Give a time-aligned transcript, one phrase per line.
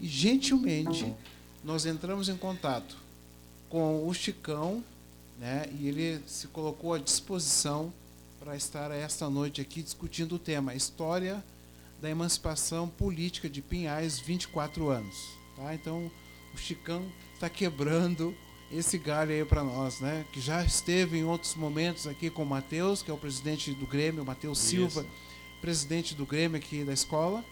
[0.00, 1.14] E gentilmente
[1.62, 2.96] nós entramos em contato
[3.68, 4.82] com o Chicão,
[5.38, 5.66] né?
[5.78, 7.92] E ele se colocou à disposição
[8.38, 11.44] para estar esta noite aqui discutindo o tema História
[12.00, 15.16] da Emancipação Política de Pinhais, 24 anos.
[15.54, 15.74] Tá?
[15.74, 16.10] Então,
[16.54, 17.04] o Chicão
[17.34, 18.34] está quebrando
[18.72, 20.24] esse galho aí para nós, né?
[20.32, 23.86] Que já esteve em outros momentos aqui com o Matheus, que é o presidente do
[23.86, 25.04] Grêmio, Matheus Silva,
[25.60, 27.44] presidente do Grêmio aqui da escola,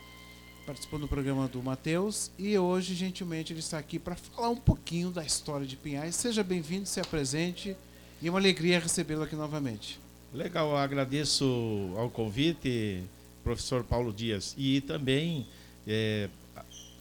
[0.68, 5.10] participando do programa do Matheus, e hoje, gentilmente, ele está aqui para falar um pouquinho
[5.10, 6.14] da história de Pinhais.
[6.14, 7.74] Seja bem-vindo, se apresente,
[8.20, 9.98] e é uma alegria recebê-lo aqui novamente.
[10.30, 13.02] Legal, agradeço ao convite,
[13.42, 15.46] professor Paulo Dias, e também
[15.86, 16.28] é,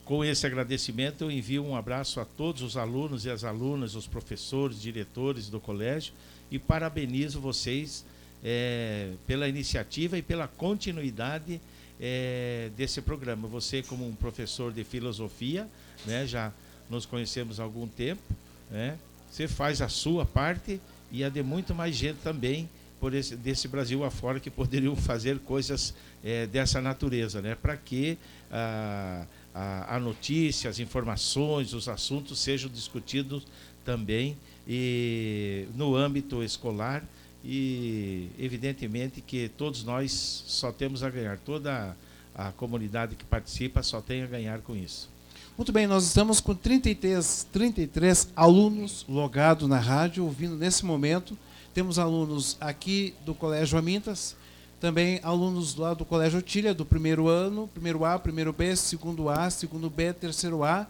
[0.06, 4.08] com esse agradecimento, eu envio um abraço a todos os alunos e as alunas, os
[4.08, 6.14] professores, diretores do colégio
[6.50, 8.06] e parabenizo vocês
[8.42, 11.60] é, pela iniciativa e pela continuidade
[12.00, 13.48] é, desse programa.
[13.48, 15.68] Você, como um professor de filosofia,
[16.06, 16.52] né, já
[16.90, 18.22] nos conhecemos há algum tempo,
[18.70, 18.98] né,
[19.30, 20.80] você faz a sua parte
[21.12, 25.40] e a de muito mais gente também por esse, desse Brasil afora que poderiam fazer
[25.40, 28.18] coisas é, dessa natureza, né, para que
[28.52, 33.46] ah, a, a notícia, as informações, os assuntos sejam discutidos
[33.84, 37.04] também e, no âmbito escolar
[37.44, 40.12] e evidentemente que todos nós
[40.48, 41.96] só temos a ganhar, toda
[42.36, 45.10] a, comunidade que participa só tem a ganhar com isso.
[45.58, 51.38] Muito bem, nós estamos com 33, 33 alunos logados na rádio, ouvindo nesse momento.
[51.74, 54.36] Temos alunos aqui do Colégio Amintas,
[54.80, 59.50] também alunos lá do Colégio Otília, do primeiro ano, primeiro A, primeiro B, segundo A,
[59.50, 60.86] segundo B, terceiro A.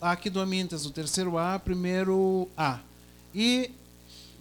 [0.00, 2.80] Aqui do Amintas, o terceiro A, primeiro A.
[3.34, 3.70] E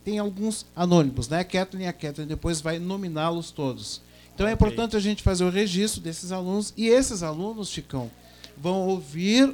[0.05, 1.43] tem alguns anônimos, né?
[1.43, 4.01] Kathleen e a Kathleen depois vai nominá-los todos.
[4.35, 4.67] Então é okay.
[4.67, 6.71] é importante a gente fazer o registro desses alunos.
[6.77, 8.11] E esses alunos, Chicão,
[8.55, 9.53] vão ouvir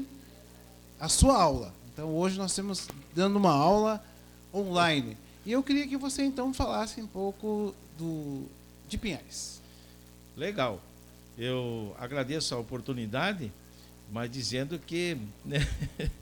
[0.99, 1.73] a sua aula.
[1.93, 4.03] Então hoje nós estamos dando uma aula
[4.53, 5.17] online.
[5.45, 8.43] E eu queria que você então falasse um pouco do,
[8.89, 9.61] de Pinhais.
[10.35, 10.81] Legal.
[11.37, 13.51] Eu agradeço a oportunidade,
[14.11, 15.65] mas dizendo que né,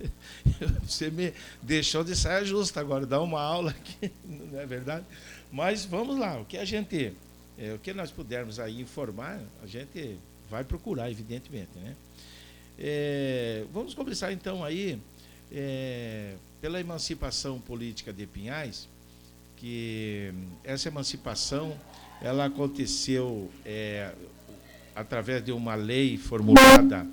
[0.86, 5.06] você me deixou de saia justa agora, dar uma aula aqui, não é verdade?
[5.52, 7.14] Mas vamos lá, o que a gente,
[7.58, 10.18] é, o que nós pudermos aí informar, a gente
[10.50, 11.96] vai procurar, evidentemente, né?
[12.78, 15.02] É, vamos começar então aí
[15.52, 18.88] é, pela emancipação política de Pinhais,
[19.58, 20.34] que
[20.64, 21.78] essa emancipação
[22.22, 24.14] ela aconteceu é,
[24.96, 27.06] através de uma lei formulada,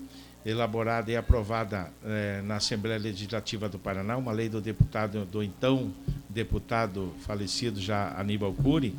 [0.47, 5.93] elaborada e aprovada é, na Assembleia Legislativa do Paraná, uma lei do deputado, do então
[6.31, 8.95] deputado falecido já Aníbal Cury,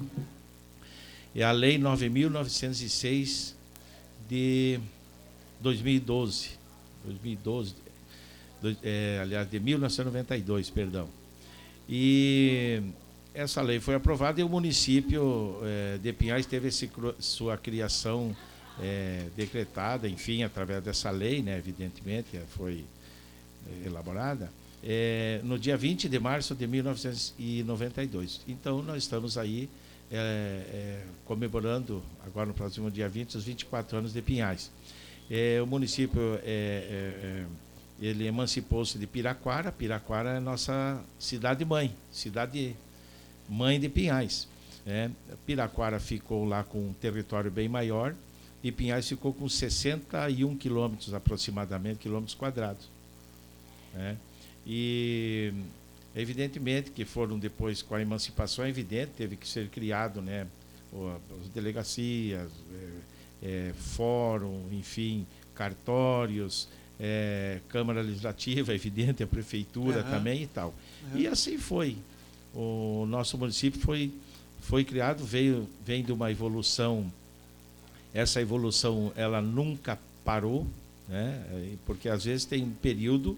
[1.33, 3.53] é a Lei 9.906
[4.27, 4.77] de
[5.61, 6.49] 2012,
[7.05, 7.75] 2012,
[8.83, 11.07] é, aliás, de 1992, perdão.
[11.87, 12.81] E
[13.33, 18.35] essa lei foi aprovada e o município é, de Pinhais teve esse, sua criação
[18.81, 22.85] é, decretada, enfim, através dessa lei, né, evidentemente, foi
[23.67, 24.51] é, elaborada,
[24.83, 28.41] é, no dia 20 de março de 1992.
[28.47, 29.69] Então, nós estamos aí
[30.11, 34.71] é, é, comemorando, agora no próximo dia 20, os 24 anos de Pinhais.
[35.61, 36.39] o município
[37.99, 39.71] ele emancipou-se de Piraquara.
[39.71, 42.75] Piraquara é nossa cidade-mãe, cidade
[43.49, 44.47] mãe de Pinhais.
[44.85, 45.11] Né?
[45.45, 48.15] Piraquara ficou lá com um território bem maior
[48.67, 52.89] e Pinhais ficou com 61 quilômetros aproximadamente, quilômetros quadrados.
[53.93, 54.17] Né?
[54.65, 55.53] E
[56.13, 60.47] evidentemente que foram depois com a emancipação, é evidente, teve que ser criado, né,
[61.41, 62.51] as delegacias,
[63.41, 65.25] é, é, fórum, enfim,
[65.55, 66.67] cartórios,
[66.99, 70.09] é, Câmara Legislativa, evidente, a Prefeitura uhum.
[70.09, 70.73] também e tal.
[71.13, 71.19] Uhum.
[71.19, 71.97] E assim foi
[72.53, 74.11] o nosso município foi,
[74.59, 77.09] foi criado, veio, vem de uma evolução,
[78.17, 80.65] essa evolução ela nunca parou,
[81.07, 81.77] né?
[81.85, 83.37] porque às vezes tem um período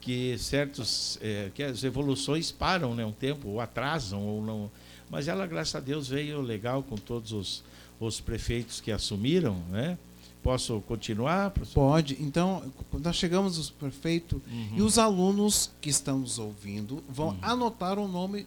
[0.00, 4.70] que certos é, que as evoluções param né, um tempo, ou atrasam, ou não.
[5.08, 7.64] Mas ela, graças a Deus, veio legal com todos os,
[8.00, 9.96] os prefeitos que assumiram, né?
[10.42, 11.74] Posso continuar, professor?
[11.74, 12.16] Pode.
[12.20, 12.62] Então,
[13.02, 14.76] nós chegamos ao prefeito uhum.
[14.76, 17.38] e os alunos que estão nos ouvindo vão uhum.
[17.42, 18.46] anotar o nome.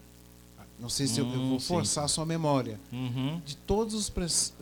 [0.82, 2.06] Não sei se eu, eu vou hum, forçar sim.
[2.06, 2.80] a sua memória.
[2.92, 3.40] Uhum.
[3.46, 4.12] De todos os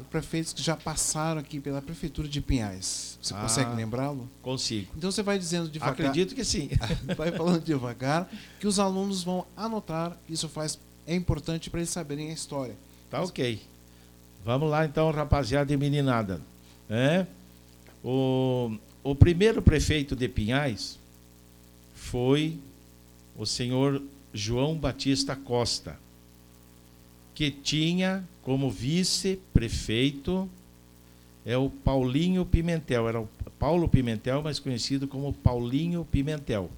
[0.09, 3.17] prefeitos que já passaram aqui pela Prefeitura de Pinhais.
[3.21, 4.29] Você ah, consegue lembrá-lo?
[4.41, 4.91] Consigo.
[4.97, 5.93] Então você vai dizendo devagar.
[5.93, 6.69] Acredito que sim.
[7.15, 8.29] vai falando devagar,
[8.59, 10.17] que os alunos vão anotar.
[10.27, 10.77] Isso faz
[11.07, 12.75] é importante para eles saberem a história.
[13.09, 13.59] Tá ok.
[14.45, 16.39] Vamos lá então, rapaziada e meninada.
[16.89, 17.25] É?
[18.03, 20.99] O, o primeiro prefeito de Pinhais
[21.95, 22.59] foi
[23.35, 24.01] o senhor
[24.33, 25.97] João Batista Costa,
[27.39, 30.49] que tinha como vice-prefeito
[31.45, 36.69] é o Paulinho Pimentel, era o Paulo Pimentel, mais conhecido como Paulinho Pimentel.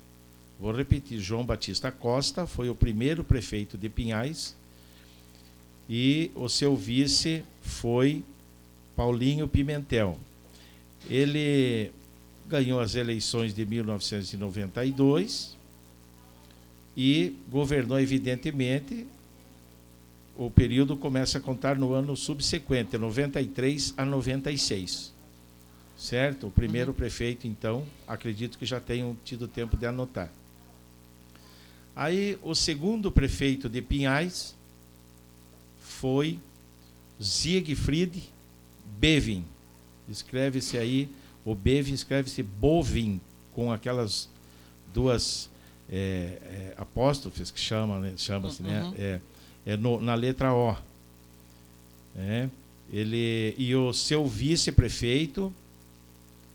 [0.60, 4.56] Vou repetir, João Batista Costa foi o primeiro prefeito de Pinhais
[5.90, 8.24] e o seu vice foi
[8.96, 10.20] Paulinho Pimentel.
[11.10, 11.92] Ele
[12.48, 15.58] ganhou as eleições de 1992
[16.96, 19.08] e governou, evidentemente,
[20.38, 25.14] o período começa a contar no ano subsequente, 93 a 96.
[25.98, 26.48] Certo?
[26.48, 26.98] O primeiro uhum.
[26.98, 30.32] prefeito, então, acredito que já tenham tido tempo de anotar.
[31.96, 34.56] Aí, o segundo prefeito de Pinhais
[35.78, 36.40] foi
[37.20, 38.24] Siegfried
[38.98, 39.46] Bevin.
[40.10, 41.10] Escreve-se aí,
[41.46, 43.22] o Bevin escreve-se Bovin,
[43.54, 44.30] com aquelas
[44.94, 45.50] duas
[45.90, 48.84] é, é, apóstrofes que chama, né, chama-se, né?
[48.84, 48.92] uhum.
[48.92, 48.98] né?
[48.98, 49.22] É,
[49.66, 50.76] é no, na letra O.
[52.16, 52.50] É,
[52.92, 55.54] ele, e o seu vice-prefeito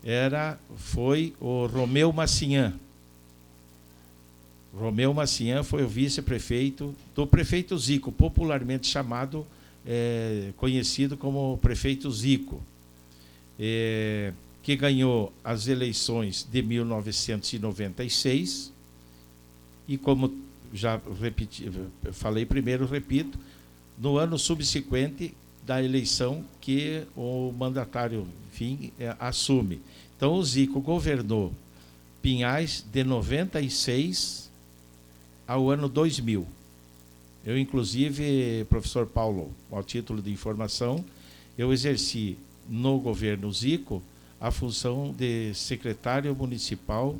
[0.03, 2.75] era, foi o Romeu Macian.
[4.73, 9.47] Romeu Macian foi o vice-prefeito do prefeito Zico, popularmente chamado,
[9.85, 12.61] é, conhecido como prefeito Zico,
[13.59, 18.71] é, que ganhou as eleições de 1996
[19.87, 21.71] e como já repeti,
[22.11, 23.37] falei primeiro, repito,
[23.97, 25.33] no ano subsequente
[25.65, 29.81] da eleição que o mandatário, enfim, é, assume.
[30.15, 31.53] Então o Zico governou
[32.21, 34.51] Pinhais de 96
[35.47, 36.45] ao ano 2000.
[37.45, 41.05] Eu, inclusive, professor Paulo, ao título de informação,
[41.57, 42.37] eu exerci
[42.67, 44.01] no governo Zico
[44.39, 47.15] a função de secretário municipal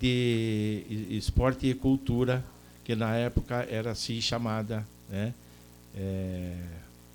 [0.00, 2.44] de esporte e cultura
[2.84, 5.34] que na época era assim chamada, né?
[5.94, 6.56] É,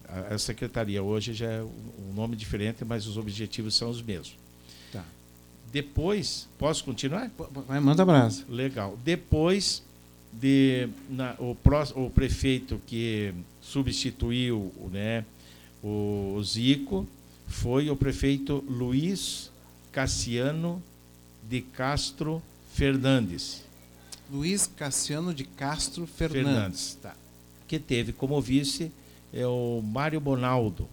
[0.08, 4.36] a, a, secretaria hoje já é um nome diferente, mas os objetivos são os mesmos.
[4.92, 5.04] Tá.
[5.72, 7.32] Depois, posso continuar?
[7.68, 8.46] Vai, manda abraço.
[8.48, 8.98] Legal.
[9.04, 9.84] Depois
[10.32, 15.26] de na, o, pró, o prefeito que substituiu, né,
[15.84, 17.08] o, o Zico
[17.48, 19.52] foi o prefeito Luiz
[19.92, 20.82] Cassiano
[21.50, 22.42] de Castro
[22.74, 23.67] Fernandes.
[24.32, 26.52] Luiz Cassiano de Castro Fernandes.
[26.52, 27.16] Fernandes tá.
[27.68, 28.92] Que teve como vice
[29.34, 30.88] é o Mário Bonaldo.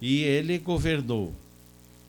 [0.00, 1.34] E ele governou,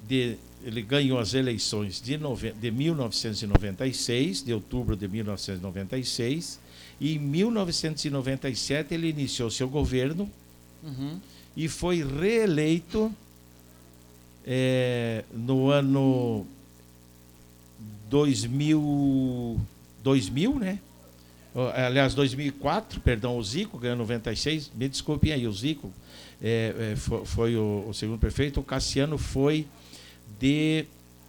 [0.07, 6.59] de, ele ganhou as eleições de, nove, de 1996, de outubro de 1996,
[6.99, 10.29] e em 1997 ele iniciou seu governo
[10.83, 11.19] uhum.
[11.57, 13.13] e foi reeleito
[14.45, 16.45] é, no ano
[18.09, 19.59] 2000.
[20.03, 20.79] 2000, né?
[21.75, 24.71] Aliás, 2004, perdão, o Zico ganhou 96.
[24.73, 25.91] Me desculpem aí, o Zico
[26.41, 28.59] é, é, foi, foi o, o, segundo prefeito.
[28.59, 29.67] O Cassiano foi
[30.39, 30.85] de,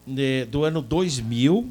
[0.06, 1.70] de, do ano 2000.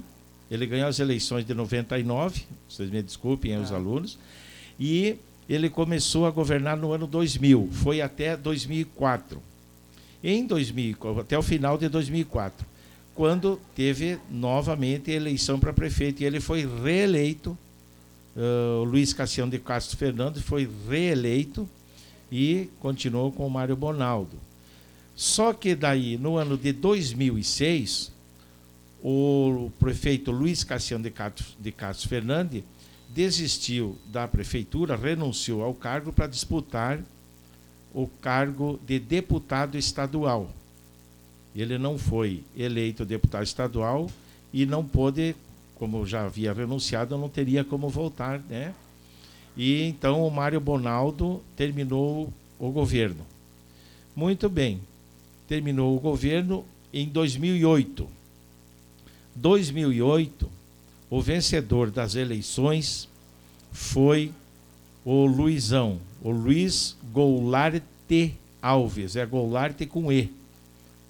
[0.49, 2.43] Ele ganhou as eleições de 99.
[2.67, 3.75] Vocês me desculpem aí, os ah.
[3.75, 4.19] alunos.
[4.77, 5.15] E
[5.47, 7.69] ele começou a governar no ano 2000.
[7.71, 9.41] Foi até 2004.
[10.23, 12.70] Em 2000, até o final de 2004
[13.13, 17.57] quando teve novamente eleição para prefeito e ele foi reeleito.
[18.35, 21.67] Uh, Luiz Cassiano de Castro Fernandes foi reeleito
[22.31, 24.37] e continuou com o Mário Bonaldo.
[25.15, 28.11] Só que daí, no ano de 2006,
[29.03, 32.63] o prefeito Luiz Cassiano de Castro, de Castro Fernandes
[33.09, 36.99] desistiu da prefeitura, renunciou ao cargo para disputar
[37.93, 40.49] o cargo de deputado estadual.
[41.55, 44.09] Ele não foi eleito deputado estadual
[44.53, 45.35] e não pôde,
[45.75, 48.73] como já havia renunciado, não teria como voltar, né?
[49.55, 53.25] E então o Mário Bonaldo terminou o governo.
[54.15, 54.79] Muito bem.
[55.47, 58.07] Terminou o governo em 2008.
[59.35, 60.49] 2008,
[61.09, 63.07] o vencedor das eleições
[63.71, 64.31] foi
[65.03, 67.81] o Luizão, o Luiz Goulart
[68.61, 70.40] Alves, é Goulart com E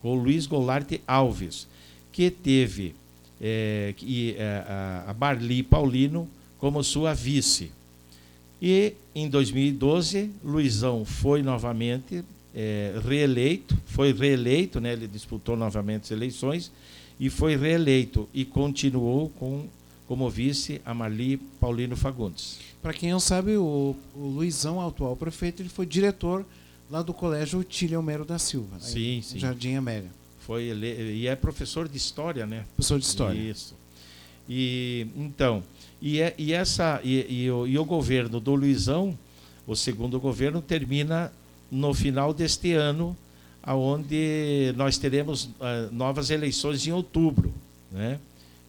[0.04, 1.68] o Luiz Goulart Alves,
[2.12, 2.96] que teve
[3.40, 3.94] é,
[4.38, 4.64] é,
[5.08, 6.28] a Marli Paulino
[6.58, 7.72] como sua vice.
[8.62, 16.12] E em 2012, Luizão foi novamente é, reeleito, foi reeleito, né, ele disputou novamente as
[16.12, 16.72] eleições
[17.20, 19.66] e foi reeleito e continuou com
[20.08, 22.60] como vice a Marli Paulino Fagundes.
[22.82, 26.46] Para quem não sabe, o, o Luizão, atual prefeito, ele foi diretor
[26.92, 29.40] lá do Colégio Otília Homero da Silva, sim, sim.
[29.40, 30.12] Jardim Amélia.
[30.40, 32.66] Foi ele, e é professor de história, né?
[32.76, 33.40] Professor de história.
[33.40, 33.76] Isso.
[34.50, 35.64] E então,
[36.02, 39.18] e, é, e essa e, e, o, e o governo do Luizão,
[39.66, 41.32] o segundo governo termina
[41.72, 43.16] no final deste ano,
[43.64, 45.50] aonde nós teremos uh,
[45.92, 47.54] novas eleições em outubro,
[47.90, 48.20] né?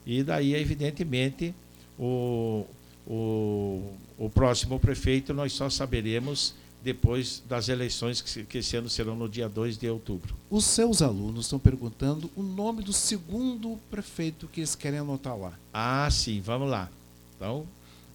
[0.07, 1.55] E daí, evidentemente,
[1.99, 2.67] o,
[3.07, 9.15] o, o próximo prefeito nós só saberemos depois das eleições que, que esse ano serão
[9.15, 10.35] no dia 2 de outubro.
[10.51, 15.53] Os seus alunos estão perguntando o nome do segundo prefeito que eles querem anotar lá.
[15.73, 16.91] Ah, sim, vamos lá.
[17.37, 17.67] Então,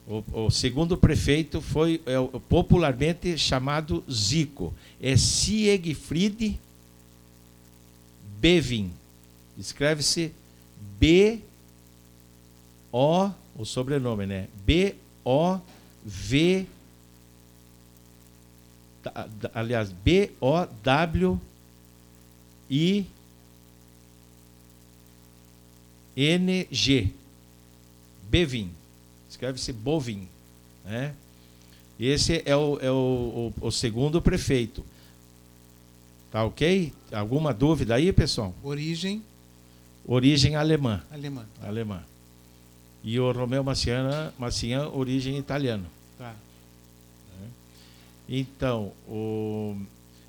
[0.06, 2.16] o, o segundo prefeito foi é,
[2.50, 4.74] popularmente chamado Zico.
[5.02, 6.60] É Siegfried
[8.40, 8.92] Bevin.
[9.58, 10.34] Escreve-se
[11.00, 11.40] B
[12.92, 14.48] O, o sobrenome, né?
[14.66, 14.96] B
[15.26, 15.60] O
[16.06, 16.68] V
[19.54, 21.40] aliás, B O W
[22.70, 23.06] I
[26.16, 27.12] N G.
[28.30, 28.72] Bevin.
[29.30, 30.28] Escreve-se Bovin,
[30.84, 31.14] né?
[32.00, 34.86] Esse é o, é o, o, o segundo prefeito.
[36.32, 36.94] Tá ok?
[37.12, 38.54] Alguma dúvida aí, pessoal?
[38.62, 39.24] Origem?
[40.06, 41.04] Origem alemã.
[41.12, 41.46] Alemã.
[41.62, 42.04] Alemã.
[43.04, 45.86] E o Romeu Macian, origem italiana.
[46.18, 46.36] Tá.
[48.28, 49.76] Então, o,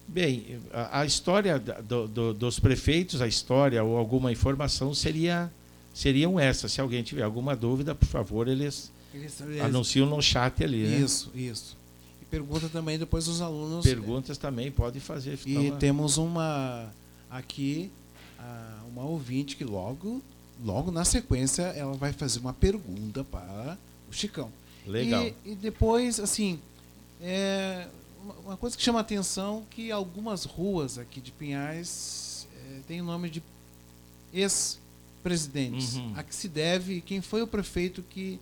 [0.07, 5.51] bem, a, a história do, do, dos prefeitos, a história ou alguma informação seria
[5.93, 6.73] seriam essas.
[6.73, 10.85] Se alguém tiver alguma dúvida, por favor, eles, eles, eles anunciam no chat ali.
[10.85, 10.99] Né?
[10.99, 11.77] Isso, isso.
[12.23, 13.85] E pergunta também depois os alunos.
[13.85, 15.39] Perguntas também pode fazer.
[15.45, 16.93] E temos uma
[17.29, 17.91] aqui
[18.89, 20.23] uma ouvinte que logo
[20.65, 23.79] logo na sequência ela vai fazer uma pergunta para
[24.11, 24.51] o Chicão.
[24.87, 25.25] Legal.
[25.25, 26.59] E, e depois assim
[27.21, 27.89] é,
[28.45, 33.05] uma coisa que chama a atenção que algumas ruas aqui de Pinhais é, têm o
[33.05, 33.43] nome de
[34.33, 35.97] ex-presidentes.
[35.97, 36.13] Uhum.
[36.17, 38.39] A que se deve, quem foi o prefeito que,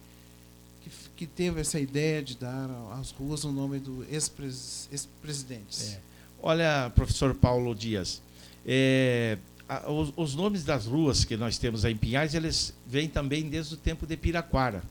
[0.83, 2.69] que, que, teve essa ideia de dar
[2.99, 5.95] às ruas o nome do ex-presidentes?
[5.95, 6.01] É.
[6.43, 8.21] Olha, professor Paulo Dias,
[8.65, 13.09] é, a, os, os, nomes das ruas que nós temos aí em Pinhais, eles vêm
[13.09, 14.83] também desde o tempo de Piraquara.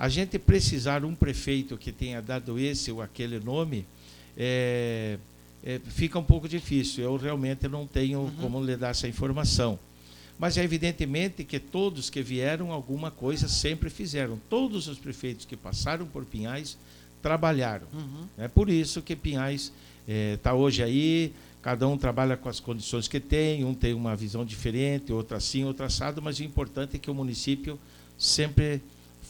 [0.00, 3.84] A gente precisar um prefeito que tenha dado esse ou aquele nome,
[4.34, 5.18] é,
[5.62, 7.04] é, fica um pouco difícil.
[7.04, 8.30] Eu realmente não tenho uhum.
[8.40, 9.78] como lhe dar essa informação.
[10.38, 14.40] Mas é evidentemente que todos que vieram alguma coisa sempre fizeram.
[14.48, 16.78] Todos os prefeitos que passaram por Pinhais
[17.20, 17.86] trabalharam.
[17.92, 18.26] Uhum.
[18.38, 19.70] É por isso que Pinhais
[20.08, 24.16] está é, hoje aí, cada um trabalha com as condições que tem, um tem uma
[24.16, 27.78] visão diferente, outro assim, outro assado, mas o importante é que o município
[28.16, 28.80] sempre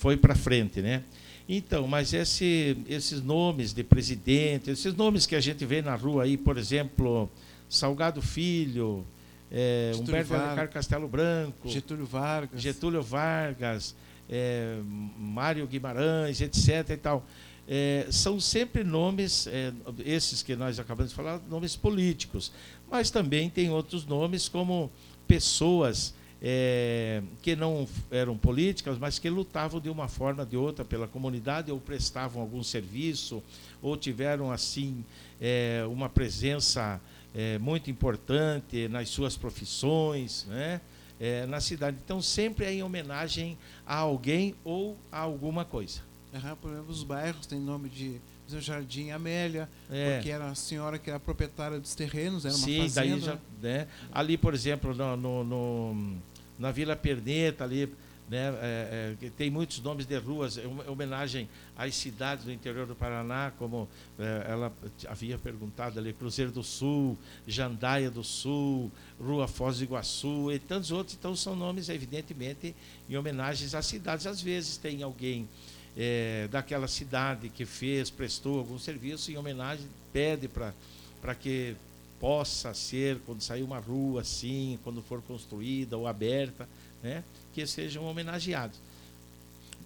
[0.00, 1.04] foi para frente, né?
[1.46, 6.22] Então, mas esse, esses nomes de presidente, esses nomes que a gente vê na rua
[6.22, 7.28] aí, por exemplo,
[7.68, 9.04] Salgado Filho,
[9.50, 13.94] é, Humberto Alencar Castelo Branco, Getúlio Vargas, Getúlio Vargas,
[14.26, 14.78] é,
[15.18, 16.88] Mário Guimarães, etc.
[16.90, 17.26] E tal.
[17.68, 19.70] É, são sempre nomes, é,
[20.02, 22.50] esses que nós acabamos de falar, nomes políticos,
[22.90, 24.90] mas também tem outros nomes como
[25.28, 30.84] pessoas é, que não eram políticas, mas que lutavam de uma forma ou de outra
[30.84, 33.42] pela comunidade, ou prestavam algum serviço,
[33.82, 35.04] ou tiveram assim
[35.40, 37.00] é, uma presença
[37.34, 40.80] é, muito importante nas suas profissões, né?
[41.18, 41.98] É, na cidade.
[42.02, 46.00] Então sempre é em homenagem a alguém ou a alguma coisa.
[46.32, 48.18] Uhum, por exemplo, os bairros têm nome de
[48.58, 50.14] Jardim Amélia, é.
[50.14, 53.16] porque era a senhora que era proprietária dos terrenos, era uma Sim, fazenda.
[53.16, 53.88] daí já, né?
[54.10, 56.16] Ali, por exemplo, no, no, no
[56.60, 57.92] na Vila Perneta ali,
[58.28, 62.94] né, é, é, tem muitos nomes de ruas, em homenagem às cidades do interior do
[62.94, 64.72] Paraná, como é, ela
[65.08, 70.92] havia perguntado ali, Cruzeiro do Sul, Jandaia do Sul, Rua Foz do Iguaçu e tantos
[70.92, 71.16] outros.
[71.18, 72.76] Então são nomes, evidentemente,
[73.08, 74.26] em homenagens às cidades.
[74.26, 75.48] Às vezes tem alguém
[75.96, 81.74] é, daquela cidade que fez, prestou algum serviço em homenagem, pede para que
[82.20, 86.68] possa ser, quando sair uma rua assim, quando for construída ou aberta,
[87.02, 87.24] né,
[87.54, 88.78] que sejam homenageados.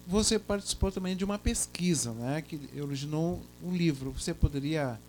[0.05, 4.11] Você participou também de uma pesquisa, né, que originou um livro.
[4.11, 4.99] Você poderia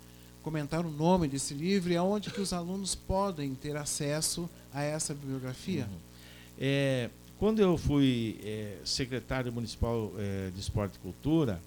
[0.42, 5.12] comentar o nome desse livro e aonde que os alunos podem ter acesso a essa
[5.12, 5.88] bibliografia?
[5.90, 5.98] Uhum.
[6.58, 11.60] É, quando eu fui é, secretário municipal é, de esporte e cultura,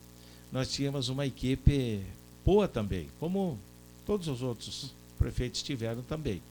[0.51, 2.01] nós tínhamos uma equipe
[2.43, 3.59] boa também, como
[4.05, 6.41] todos os outros prefeitos tiveram também.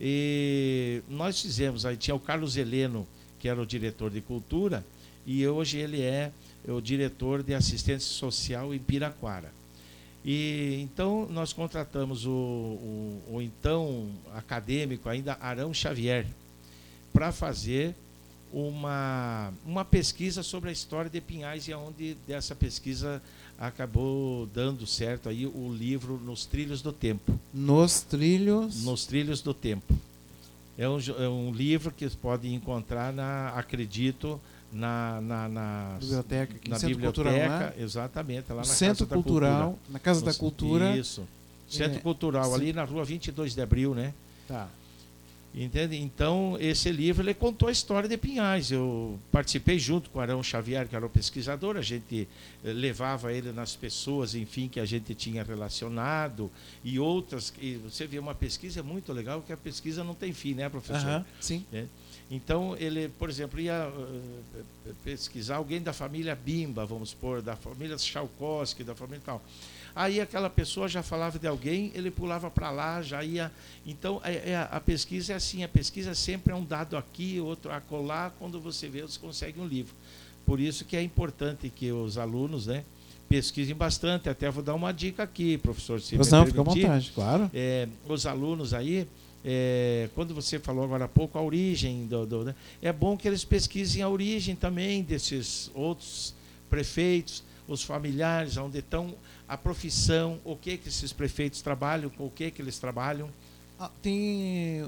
[0.00, 3.06] E nós fizemos, aí tinha o Carlos Heleno,
[3.38, 4.84] que era o diretor de cultura,
[5.24, 6.32] e hoje ele é
[6.66, 9.52] o diretor de assistência social em Piraquara.
[10.24, 16.26] E então nós contratamos o, o, o então acadêmico ainda Arão Xavier
[17.12, 17.94] para fazer
[18.52, 23.22] uma, uma pesquisa sobre a história de Pinhais e onde dessa pesquisa
[23.58, 27.38] acabou dando certo aí o livro Nos Trilhos do Tempo.
[27.52, 28.84] Nos Trilhos?
[28.84, 29.94] Nos Trilhos do Tempo.
[30.76, 34.40] É um, é um livro que podem encontrar, na, acredito,
[34.72, 39.64] na, na, na biblioteca, na Centro biblioteca, Cultural, exatamente, lá na Centro Casa Cultural, da
[39.66, 39.92] Cultura.
[39.92, 40.96] na Casa no, da Cultura.
[40.96, 41.28] Isso.
[41.68, 42.54] Centro é, Cultural, sim.
[42.54, 44.12] ali na rua 22 de abril, né?
[44.48, 44.68] Tá.
[45.54, 45.98] Entende?
[45.98, 48.72] Então, esse livro ele contou a história de Pinhais.
[48.72, 52.26] Eu participei junto com Arão Xavier, que era o pesquisador, a gente
[52.64, 56.50] eh, levava ele nas pessoas, enfim, que a gente tinha relacionado
[56.82, 57.52] e outras.
[57.60, 60.70] E você vê uma pesquisa é muito legal, que a pesquisa não tem fim, né,
[60.70, 61.06] professor?
[61.06, 61.66] Aham, sim.
[62.30, 63.92] Então, ele, por exemplo, ia
[64.86, 69.42] eh, pesquisar alguém da família Bimba, vamos supor, da família Chalkowski, da família tal.
[69.94, 73.52] Aí aquela pessoa já falava de alguém, ele pulava para lá, já ia.
[73.86, 77.70] Então, é, é, a pesquisa é assim: a pesquisa sempre é um dado aqui, outro
[77.70, 79.94] acolá, quando você vê, você consegue um livro.
[80.46, 82.84] Por isso que é importante que os alunos né,
[83.28, 84.28] pesquisem bastante.
[84.28, 87.50] Até vou dar uma dica aqui, professor, se me não, fica à vontade, claro.
[87.54, 89.06] É, os alunos aí,
[89.44, 93.28] é, quando você falou agora há pouco a origem, do, do- né, é bom que
[93.28, 96.34] eles pesquisem a origem também desses outros
[96.68, 99.14] prefeitos, os familiares, onde estão
[99.48, 103.28] a profissão, o que que esses prefeitos trabalham, com o que que eles trabalham.
[103.78, 104.84] Ah, tem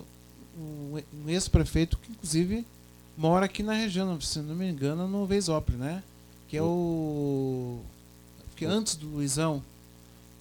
[0.59, 2.65] um, um ex-prefeito que, inclusive,
[3.17, 6.03] mora aqui na região, se não me engano, no Veisópolis, né?
[6.49, 7.81] Que é o.
[8.57, 9.63] Que é antes do Luizão.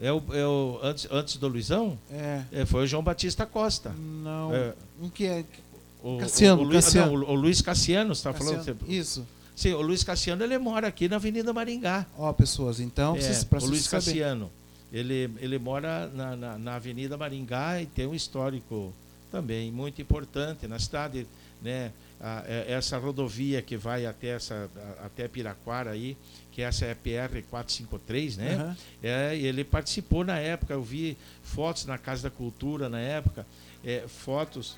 [0.02, 2.44] É o, é o- antes, antes do Luizão, É.
[2.52, 3.90] é, foi o João Batista Costa.
[3.92, 4.54] Não.
[4.54, 4.74] É,
[5.14, 5.46] que é.
[6.04, 7.12] o, Cassiano, o, o, Luiz- Cassiano.
[7.20, 8.78] não, o, o Luiz Cassiano, você está falando?
[8.88, 9.26] Isso.
[9.56, 12.06] Sim, o Luiz Cassiano ele mora aqui na Avenida Maringá.
[12.18, 13.88] Ó, pessoas, então, É, vocês, o Luiz.
[13.88, 14.52] Cassiano.
[14.92, 18.94] Ele, ele mora na, na, na Avenida Maringá e tem um histórico
[19.32, 21.26] também muito importante na cidade.
[21.62, 21.92] Né?
[22.22, 24.70] A- é- essa rodovia que vai até, essa,
[25.04, 26.16] até Piraquara aí,
[26.52, 28.54] que essa é a PR 453, né?
[28.56, 28.78] Aham.
[29.02, 33.46] É, ele participou na época, eu vi fotos na Casa da Cultura na época,
[33.84, 34.78] é, fotos.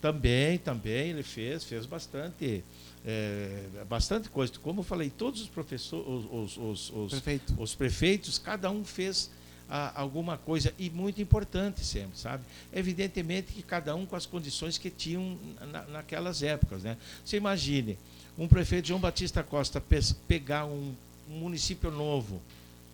[0.00, 2.64] Também, também ele fez, fez bastante,
[3.04, 4.52] é, bastante coisa.
[4.62, 7.54] Como eu falei, todos os professores, os, os, os, Perfeito.
[7.58, 9.30] os prefeitos, cada um fez
[9.68, 12.42] ah, alguma coisa e muito importante sempre, sabe?
[12.72, 15.38] Evidentemente que cada um com as condições que tinham
[15.70, 16.96] na, naquelas épocas, né?
[17.24, 17.98] Você imagine
[18.38, 20.94] um prefeito João Batista Costa pes- pegar um,
[21.28, 22.40] um município novo,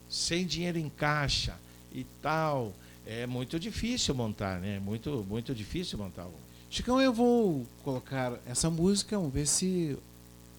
[0.08, 1.54] sem dinheiro em caixa
[1.92, 2.74] e tal,
[3.06, 4.80] é muito difícil montar, né?
[4.80, 6.26] Muito, muito difícil montar.
[6.68, 9.96] Chicão, eu vou colocar essa música, vamos ver se,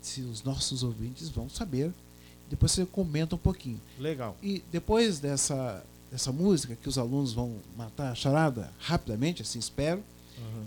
[0.01, 1.91] se os nossos ouvintes vão saber.
[2.49, 3.79] Depois você comenta um pouquinho.
[3.99, 4.35] Legal.
[4.41, 10.01] E depois dessa, dessa música, que os alunos vão matar a charada rapidamente, assim espero,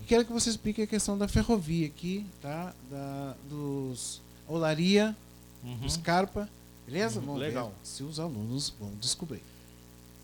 [0.07, 2.75] quero que você explique a questão da ferrovia aqui, tá?
[2.91, 5.17] Da, dos Olaria,
[5.63, 5.77] Uhum.
[5.77, 6.49] do Scarpa,
[6.87, 7.21] beleza?
[7.21, 7.69] Uhum, Vamos legal.
[7.69, 9.43] ver se os alunos vão descobrir.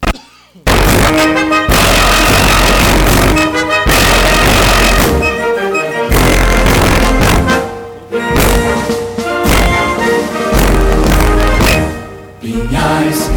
[12.68, 13.36] Pinhais,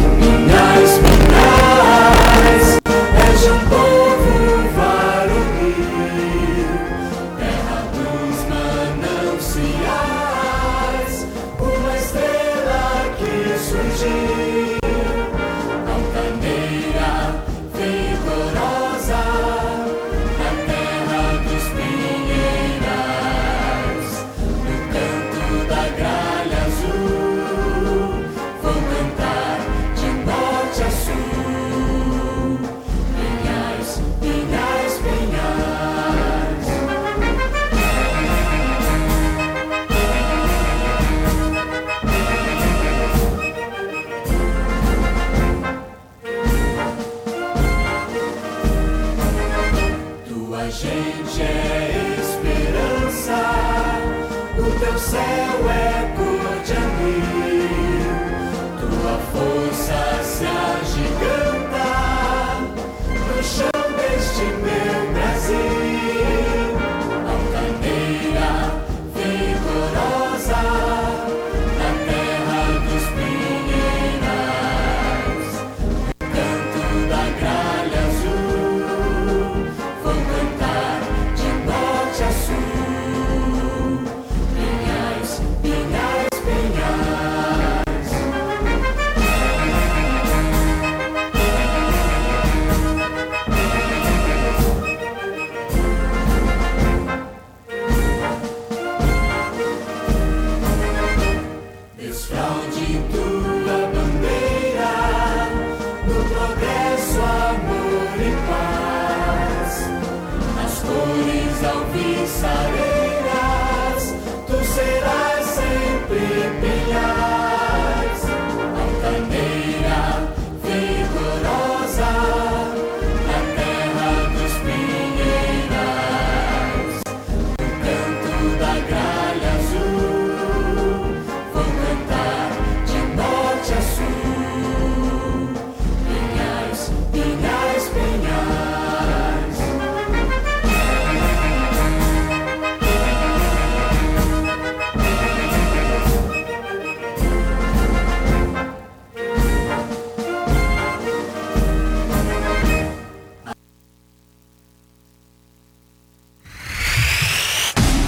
[111.92, 112.89] confessaré.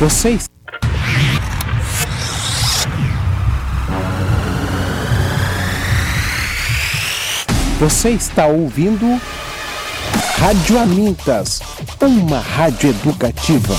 [0.03, 0.51] Vocês.
[7.79, 9.07] Você está ouvindo
[10.39, 11.61] Rádio Amintas,
[12.01, 13.75] uma rádio educativa.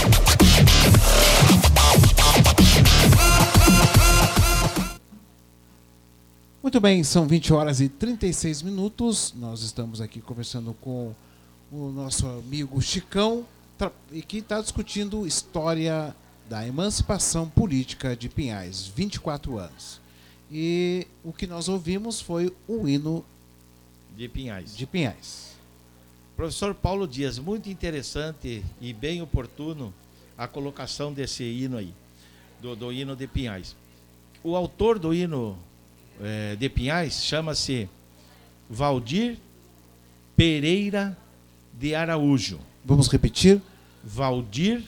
[6.62, 9.34] Muito bem, são 20 horas e 36 minutos.
[9.36, 11.14] Nós estamos aqui conversando com
[11.70, 13.44] o nosso amigo Chicão,
[14.12, 16.16] e que está discutindo história
[16.50, 20.00] da emancipação política de Pinhais, 24 anos.
[20.52, 23.26] E o que nós ouvimos foi o hino
[24.16, 24.76] De Pinhais.
[24.76, 25.54] de Pinhais.
[26.36, 29.94] Professor Paulo Dias, muito interessante e bem oportuno
[30.38, 31.94] a colocação desse hino aí,
[32.62, 33.76] do, do hino de Pinhais.
[34.44, 35.58] O autor do hino
[36.22, 37.88] eh, de Pinhais chama-se
[38.70, 39.38] Valdir
[40.36, 41.18] Pereira
[41.74, 42.60] de Araújo.
[42.84, 43.62] Vamos repetir?
[44.04, 44.84] Valdir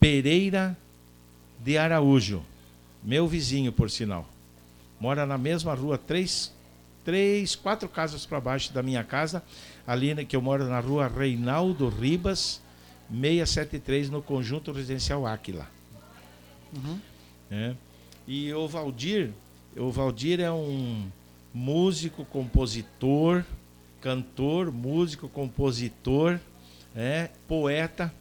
[0.00, 0.76] Pereira
[1.62, 2.42] de Araújo.
[3.02, 4.26] Meu vizinho, por sinal.
[4.98, 6.52] Mora na mesma rua, três,
[7.04, 9.42] três quatro casas para baixo da minha casa.
[9.86, 12.60] Ali que eu moro na rua Reinaldo Ribas,
[13.10, 15.68] 673, no conjunto residencial Áquila.
[17.50, 17.74] É.
[18.26, 19.30] E o Valdir,
[19.76, 21.08] o Valdir é um
[21.52, 23.44] músico, compositor,
[24.00, 26.38] cantor, músico, compositor,
[26.94, 28.12] é, poeta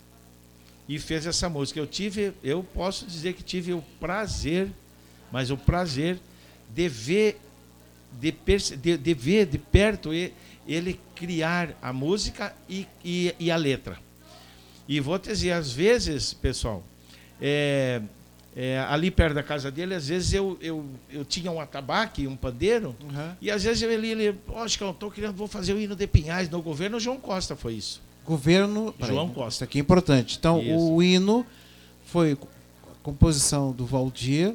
[0.93, 1.79] e fez essa música.
[1.79, 4.67] Eu tive, eu posso dizer que tive o prazer,
[5.31, 6.19] mas o prazer
[6.69, 7.39] de ver
[8.19, 8.33] de,
[8.75, 10.09] de, de ver de perto
[10.67, 13.97] ele criar a música e, e, e a letra.
[14.85, 16.83] E vou te dizer, às vezes, pessoal,
[17.41, 18.01] é,
[18.53, 22.35] é, ali perto da casa dele, às vezes eu, eu, eu tinha um atabaque, um
[22.35, 23.33] pandeiro, Uhum.
[23.39, 26.05] e às vezes ele, ele acho que eu estou querendo, vou fazer o hino de
[26.05, 28.01] Pinhais no governo João Costa, foi isso.
[28.25, 28.93] Governo.
[28.99, 29.49] João Peraí, Costa.
[29.49, 30.37] Isso aqui é importante.
[30.39, 30.91] Então, Isso.
[30.93, 31.45] o hino
[32.05, 32.47] foi co-
[33.03, 34.53] composição do Valdir.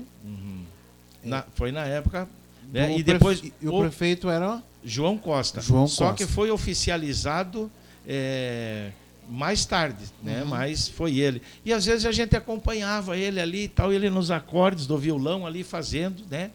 [1.25, 2.29] Na- foi na época.
[2.73, 2.97] Né?
[2.99, 4.63] E prefe- depois E o o prefeito era.
[4.85, 5.61] João Costa.
[5.61, 6.25] João Só Costa.
[6.25, 7.71] que foi oficializado
[8.09, 8.91] é,
[9.29, 10.43] mais tarde, né?
[10.43, 10.49] Uhum.
[10.49, 11.43] Mas foi ele.
[11.65, 15.45] E às vezes a gente acompanhava ele ali e tal, ele nos acordes do violão
[15.45, 16.53] ali fazendo, né?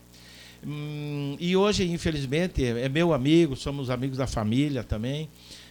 [0.65, 5.27] Hum, e hoje, infelizmente, é meu amigo, somos amigos da família também,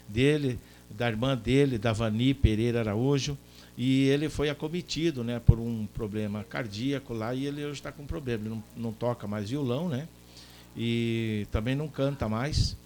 [0.08, 0.58] dele,
[0.90, 3.36] da irmã dele, da Vani Pereira Araújo.
[3.76, 8.04] E ele foi acometido né, por um problema cardíaco lá e ele hoje está com
[8.04, 8.44] problema.
[8.44, 10.06] Ele não, não toca mais violão, né?
[10.76, 12.76] E também não canta mais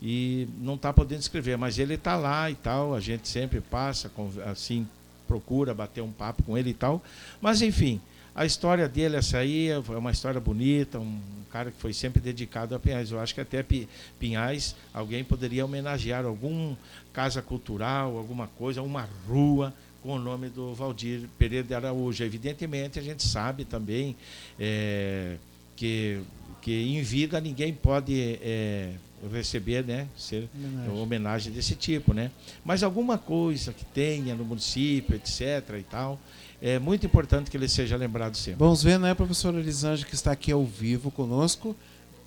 [0.00, 4.10] e não está podendo escrever, mas ele está lá e tal, a gente sempre passa,
[4.44, 4.86] assim,
[5.26, 7.02] procura bater um papo com ele e tal.
[7.40, 8.00] Mas enfim,
[8.36, 11.18] a história dele, essa aí, é uma história bonita, um
[11.50, 13.10] cara que foi sempre dedicado a Pinhais.
[13.10, 16.76] Eu acho que até Pi- Pinhais, alguém poderia homenagear algum
[17.14, 19.72] casa cultural, alguma coisa, uma rua
[20.02, 22.22] com o nome do Valdir Pereira de Araújo.
[22.22, 24.14] Evidentemente, a gente sabe também
[24.60, 25.36] é,
[25.74, 26.20] que,
[26.60, 28.92] que em vida ninguém pode é,
[29.32, 31.00] receber, né, ser Homenagem.
[31.02, 32.30] homenagem desse tipo, né?
[32.64, 35.40] Mas alguma coisa que tenha no município, etc.
[35.80, 36.20] e tal,
[36.60, 38.58] é muito importante que ele seja lembrado sempre.
[38.58, 41.74] Vamos ver, né, professor Elisângela, que está aqui ao vivo conosco.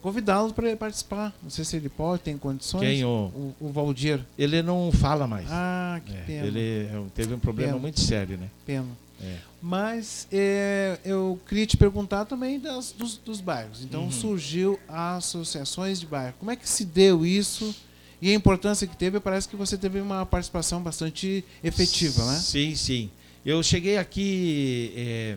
[0.02, 1.34] Convidá-lo para participar.
[1.44, 2.82] Não sei se ele pode, tem condições.
[2.82, 4.22] Quem o, O, o Valdir.
[4.38, 5.48] ele não fala mais.
[5.52, 6.48] Ah, que É, pena.
[6.48, 7.82] ele é, teve um problema Pena.
[7.82, 8.50] muito sério, né?
[8.66, 8.88] pena.
[9.22, 9.36] É.
[9.62, 13.84] Mas é, eu queria te perguntar também das, dos, dos bairros.
[13.84, 14.12] Então Uhum.
[14.12, 16.34] surgiu as associações de bairro.
[16.40, 17.76] Como é que se deu isso?
[18.22, 22.38] E a importância que teve, parece que você teve uma participação bastante efetiva, né?
[22.38, 23.10] Sim, sim.
[23.50, 25.36] Eu cheguei aqui é,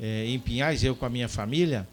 [0.00, 1.86] é, em Pinhais, eu com a minha família,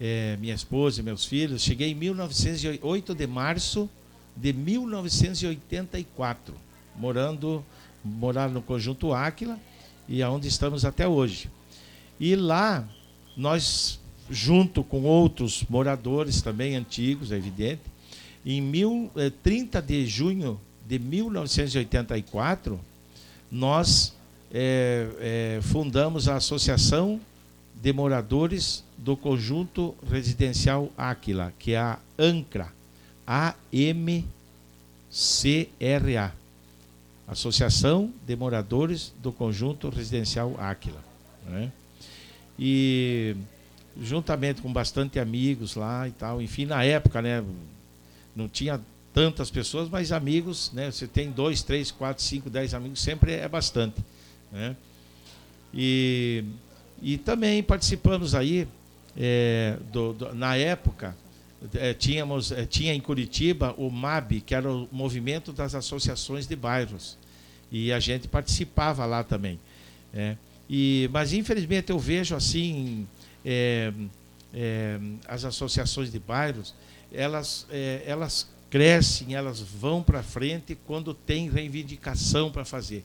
[0.00, 3.90] é, minha esposa e meus filhos, cheguei em 1908 de março
[4.36, 6.54] de 1984,
[6.94, 7.64] morando,
[8.04, 9.58] morando no Conjunto Áquila
[10.08, 11.50] e aonde estamos até hoje.
[12.20, 12.88] E lá
[13.36, 13.98] nós,
[14.30, 17.82] junto com outros moradores também antigos, é evidente,
[18.46, 22.78] em mil, eh, 30 de junho de 1984,
[23.50, 24.14] nós
[24.52, 27.20] eh, eh, fundamos a Associação
[27.74, 32.72] de Moradores do Conjunto Residencial Áquila, que é a ANCRA,
[33.26, 34.32] A-M-C-R-A.
[37.26, 41.00] Associação de Moradores do Conjunto Residencial Áquila.
[41.46, 41.70] né?
[42.58, 43.36] E
[44.00, 47.44] juntamente com bastante amigos lá e tal, enfim, na época, né,
[48.34, 48.80] não tinha
[49.12, 50.90] tantas pessoas, mas amigos, né?
[50.90, 54.00] Você tem dois, três, quatro, cinco, dez amigos, sempre é bastante,
[54.52, 54.76] né?
[55.72, 56.44] E,
[57.00, 58.66] e também participamos aí,
[59.16, 61.16] é, do- do- na época,
[61.74, 66.56] é, tínhamos, é, tinha em Curitiba o MAB, que era o Movimento das Associações de
[66.56, 67.18] Bairros,
[67.70, 69.58] e a gente participava lá também.
[70.12, 70.36] né?
[70.68, 73.06] E, mas infelizmente eu vejo assim
[73.44, 73.92] é,
[74.54, 76.74] é, as associações de bairros,
[77.12, 83.04] elas, é, elas crescem, elas vão para frente quando tem reivindicação para fazer.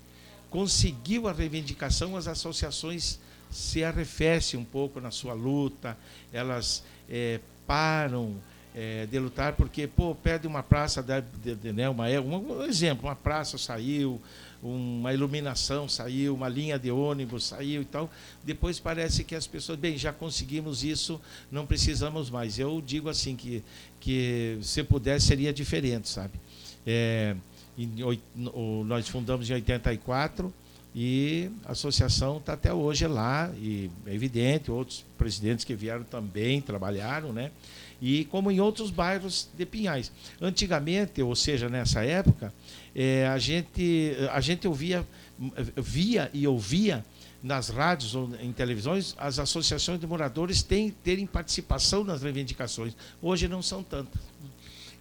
[0.55, 3.19] Conseguiu a reivindicação, as associações
[3.51, 5.97] se arrefecem um pouco na sua luta,
[6.31, 8.37] elas é, param
[8.73, 13.05] é, de lutar, porque, pô, perde uma praça, de, de, de, né, uma, um exemplo,
[13.05, 14.21] uma praça saiu,
[14.63, 18.09] uma iluminação saiu, uma linha de ônibus saiu e tal.
[18.41, 21.19] Depois parece que as pessoas, bem, já conseguimos isso,
[21.51, 22.57] não precisamos mais.
[22.57, 23.61] Eu digo assim que,
[23.99, 26.39] que se pudesse seria diferente, sabe?
[26.87, 27.35] É,
[27.77, 27.91] em,
[28.85, 30.53] nós fundamos em 84
[30.95, 36.61] e a associação está até hoje lá, e é evidente, outros presidentes que vieram também
[36.61, 37.51] trabalharam, né?
[38.01, 40.09] E como em outros bairros de Pinhais.
[40.41, 42.53] Antigamente, ou seja, nessa época,
[42.95, 45.05] é, a, gente, a gente ouvia,
[45.75, 47.03] via e ouvia
[47.43, 52.95] nas rádios ou em televisões as associações de moradores têm, terem participação nas reivindicações.
[53.21, 54.21] Hoje não são tantas.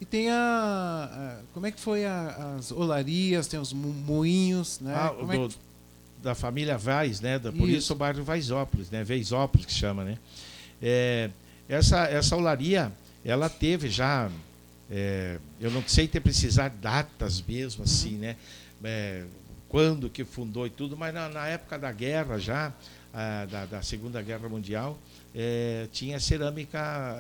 [0.04, 4.94] E tem a, a, como é que foi a, as olarias, tem os moinhos, né?
[4.94, 5.56] Ah, do, é que...
[6.22, 7.38] Da família Vaz, né?
[7.38, 7.78] Da, por isso.
[7.78, 9.02] isso o bairro Vaisópolis, né?
[9.02, 10.18] Veisópolis que chama, né?
[10.82, 11.30] É,
[11.66, 12.92] essa, essa olaria,
[13.24, 14.30] ela teve já
[14.90, 17.84] é, eu não sei ter precisar datas mesmo uhum.
[17.84, 18.36] assim, né?
[18.82, 19.24] É,
[19.70, 22.70] quando que fundou e tudo, mas na, na época da guerra já,
[23.10, 24.98] a, da, da, Segunda Guerra Mundial,
[25.34, 27.16] é, tinha cerâmica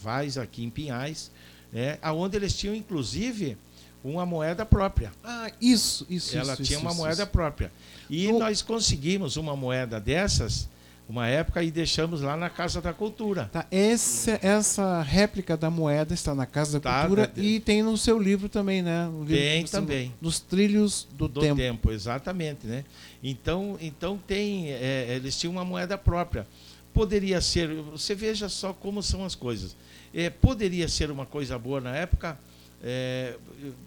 [0.00, 1.32] Vaz aqui em Pinhais,
[1.72, 1.98] né?
[2.02, 3.56] aonde eles tinham inclusive
[4.04, 5.12] uma moeda própria.
[5.22, 6.36] Ah, isso, isso.
[6.36, 7.72] Ela isso, tinha isso, uma isso, moeda própria.
[8.10, 10.68] E nós conseguimos uma moeda dessas
[11.08, 13.50] uma época e deixamos lá na Casa da Cultura.
[13.52, 17.42] Tá, essa, essa réplica da moeda está na Casa da tá, Cultura de...
[17.42, 19.10] e tem no seu livro também, né?
[19.28, 20.14] tem também.
[20.20, 21.56] Nos trilhos do, do tempo.
[21.56, 21.92] tempo.
[21.92, 22.84] Exatamente, né?
[23.22, 26.46] Então, então tem, é, eles tinham uma moeda própria.
[26.92, 29.76] Poderia ser, você veja só como são as coisas.
[30.12, 32.38] É, poderia ser uma coisa boa na época,
[32.82, 33.36] é,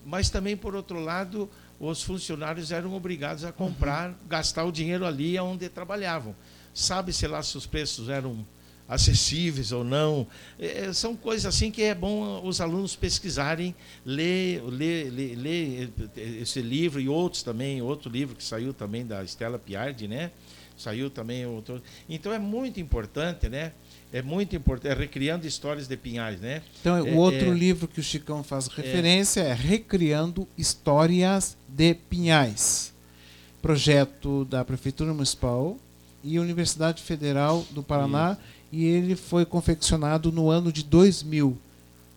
[0.05, 4.15] mas também, por outro lado, os funcionários eram obrigados a comprar, uhum.
[4.27, 6.35] gastar o dinheiro ali onde trabalhavam.
[6.73, 8.45] Sabe-se lá se os preços eram
[8.87, 10.27] acessíveis ou não.
[10.59, 16.61] É, são coisas assim que é bom os alunos pesquisarem, ler, ler, ler, ler, esse
[16.61, 20.31] livro e outros também, outro livro que saiu também da Stella Piardi, né?
[20.77, 21.81] Saiu também outro.
[22.09, 23.71] Então é muito importante, né?
[24.11, 26.61] É muito importante, é Recriando Histórias de Pinhais, né?
[26.79, 31.57] Então, é, o outro é, livro que o Chicão faz referência é, é Recriando Histórias
[31.67, 32.93] de Pinhais.
[33.61, 35.77] Projeto da Prefeitura Municipal
[36.23, 38.41] e Universidade Federal do Paraná Isso.
[38.71, 41.57] e ele foi confeccionado no ano de 2000.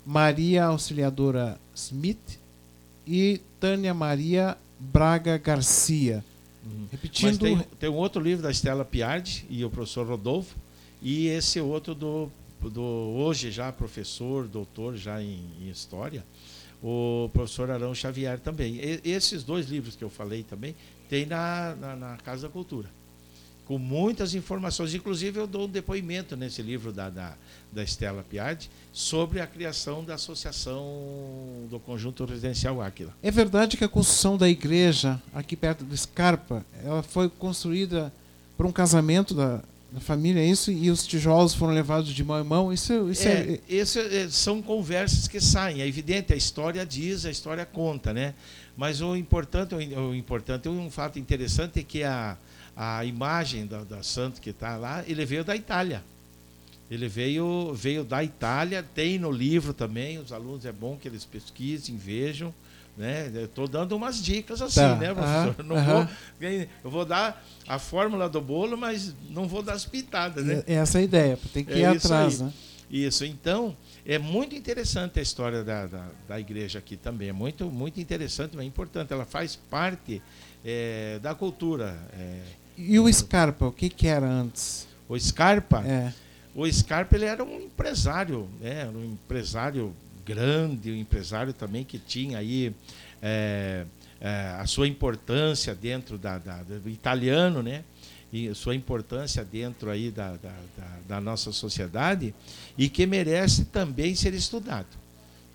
[0.04, 2.38] Maria Auxiliadora Smith
[3.06, 6.24] e Tânia Maria Braga Garcia.
[6.70, 6.86] Uhum.
[6.90, 7.38] Repetindo.
[7.38, 10.56] Tem, tem, um outro livro da Estela Piardi e o professor Rodolfo,
[11.00, 16.24] e esse outro do, do hoje já professor, doutor já em, em História,
[16.82, 18.76] o professor Arão Xavier também.
[18.76, 20.74] E, esses dois livros que eu falei também
[21.08, 22.97] tem na, na, na Casa da Cultura
[23.68, 24.94] com muitas informações.
[24.94, 27.34] Inclusive, eu dou um depoimento nesse livro da, da,
[27.70, 30.86] da Estela Piardi sobre a criação da associação
[31.68, 33.14] do Conjunto Residencial Áquila.
[33.22, 38.10] É verdade que a construção da igreja, aqui perto do Scarpa, ela foi construída
[38.56, 40.72] por um casamento da, da família, é isso?
[40.72, 42.72] E os tijolos foram levados de mão em mão?
[42.72, 43.60] Isso, isso é, é...
[43.68, 45.82] Isso é, são conversas que saem.
[45.82, 48.32] É evidente, a história diz, a história conta, né?
[48.74, 52.38] Mas o importante, o importante, um fato interessante é que a
[52.80, 56.04] a imagem da, da santo que está lá, ele veio da Itália.
[56.88, 61.24] Ele veio, veio da Itália, tem no livro também, os alunos é bom que eles
[61.24, 62.54] pesquisem, vejam.
[62.96, 63.30] Né?
[63.42, 64.94] Estou dando umas dicas assim, tá.
[64.94, 65.64] né, professor?
[65.64, 66.08] não vou,
[66.40, 70.62] eu vou dar a fórmula do bolo, mas não vou dar as pitadas, né?
[70.66, 72.52] É essa é a ideia, tem que ir é atrás, isso né?
[72.90, 77.28] Isso, então, é muito interessante a história da, da, da, igreja aqui também.
[77.28, 79.12] É muito, muito interessante, mas é importante.
[79.12, 80.22] Ela faz parte
[80.64, 81.98] é, da cultura.
[82.14, 82.40] É,
[82.78, 84.86] e o Scarpa, o que, que era antes?
[85.08, 85.82] O Scarpa?
[85.84, 86.12] É.
[86.54, 88.88] O Scarpa ele era um empresário, né?
[88.94, 89.92] um empresário
[90.24, 92.72] grande, um empresário também que tinha aí
[93.20, 93.84] é,
[94.20, 97.82] é, a sua importância dentro da, da, do italiano, né?
[98.30, 100.52] E sua importância dentro aí da, da,
[101.08, 102.34] da nossa sociedade
[102.76, 104.86] e que merece também ser estudado.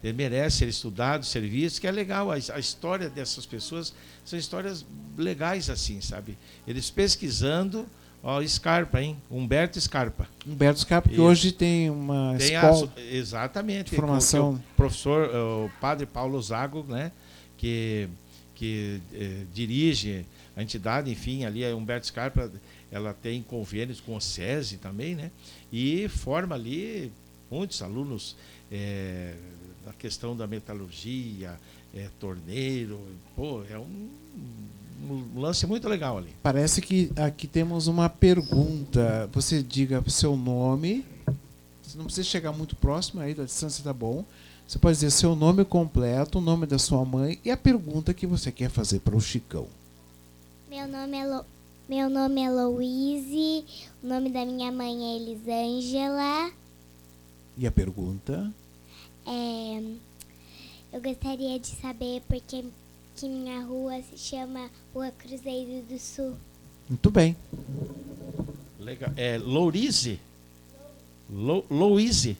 [0.03, 2.31] Ele merece ser estudado, ser visto, que é legal.
[2.31, 3.93] A, a, história dessas pessoas
[4.25, 4.85] são histórias
[5.17, 6.37] legais assim, sabe?
[6.67, 7.87] Eles pesquisando,
[8.21, 9.17] ó, Scarpa, hein?
[9.31, 10.27] Humberto Scarpa.
[10.45, 12.91] Humberto Scarpa, que hoje tem uma tem escola.
[12.97, 13.95] A, exatamente.
[13.95, 14.55] Formação.
[14.55, 17.11] O professor, o padre Paulo Zago, né?
[17.57, 18.09] Que,
[18.53, 22.51] que eh, dirige a entidade, enfim, ali é Humberto Scarpa
[22.93, 25.31] ela tem convênios com o SESI também, né?
[25.71, 27.11] E forma ali
[27.53, 28.35] muitos alunos
[28.71, 29.35] é,
[29.85, 31.59] na questão da metalurgia,
[31.93, 32.99] é, torneiro,
[33.35, 34.09] pô, é um,
[35.07, 36.33] um lance muito legal ali.
[36.41, 39.29] Parece que aqui temos uma pergunta.
[39.31, 41.05] Você diga seu nome.
[41.83, 44.25] Você não precisa chegar muito próximo aí, da distância está bom.
[44.67, 48.25] Você pode dizer seu nome completo, o nome da sua mãe e a pergunta que
[48.25, 49.67] você quer fazer para o Chicão.
[50.69, 51.45] Meu nome é Lo...
[51.87, 53.65] Meu nome é Louise,
[54.01, 56.62] o nome da minha mãe é Elisângela.
[57.57, 58.51] E a pergunta?
[59.25, 59.81] É,
[60.91, 62.65] eu gostaria de saber por que,
[63.15, 66.35] que minha rua se chama Rua Cruzeiro do Sul.
[66.89, 67.35] Muito bem.
[68.79, 69.11] Legal.
[69.15, 70.19] É Lourise?
[71.29, 72.37] Lou- Louise.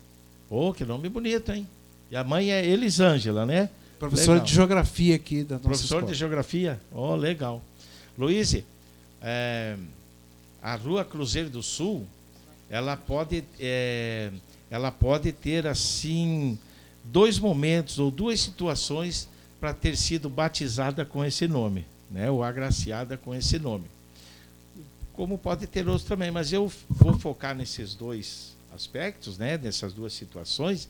[0.50, 1.68] Oh, que nome bonito, hein?
[2.12, 3.70] E a mãe é Elisângela, né?
[3.98, 4.46] Professora Legal.
[4.46, 6.12] de geografia aqui da nossa Professor escola.
[6.12, 6.82] de geografia?
[6.92, 7.62] Oh, legal.
[8.18, 8.54] Luiz,
[9.22, 9.78] é,
[10.62, 12.06] a Rua Cruzeiro do Sul,
[12.70, 14.30] ela pode, é,
[14.74, 16.58] ela pode ter assim
[17.04, 19.30] dois momentos ou duas situações
[19.62, 22.32] para ter sido batizada com esse nome, né?
[22.32, 23.86] Ou agraciada com esse nome.
[25.14, 29.60] Como pode ter outros também, mas eu vou focar nesses dois aspectos, né?
[29.60, 30.90] Nessas duas situações.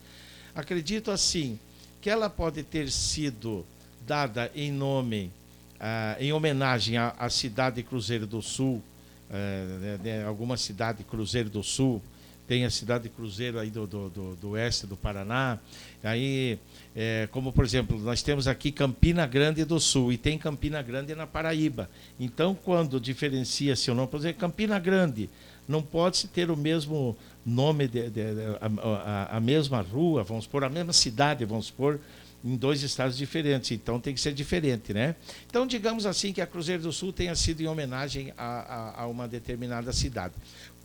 [0.55, 1.59] Acredito assim
[2.01, 3.65] que ela pode ter sido
[4.07, 5.29] dada em nome,
[5.77, 8.81] ah, em homenagem à, à cidade de Cruzeiro do Sul,
[9.29, 12.01] eh, né, alguma cidade de Cruzeiro do Sul,
[12.47, 15.57] tem a cidade de Cruzeiro aí do, do, do, do oeste do Paraná,
[16.03, 16.59] aí,
[16.95, 21.15] eh, como por exemplo, nós temos aqui Campina Grande do Sul e tem Campina Grande
[21.15, 21.89] na Paraíba.
[22.19, 25.29] Então, quando diferencia seu nome, por exemplo, Campina Grande,
[25.67, 30.23] não pode se ter o mesmo nome, de, de- de- a, a- a mesma rua,
[30.23, 31.99] vamos supor, a mesma cidade, vamos supor,
[32.43, 33.71] em dois estados diferentes.
[33.71, 35.15] Então tem que ser diferente, né?
[35.47, 39.07] Então, digamos assim que a Cruzeiro do Sul tenha sido em homenagem a, a- a
[39.07, 40.33] uma determinada cidade.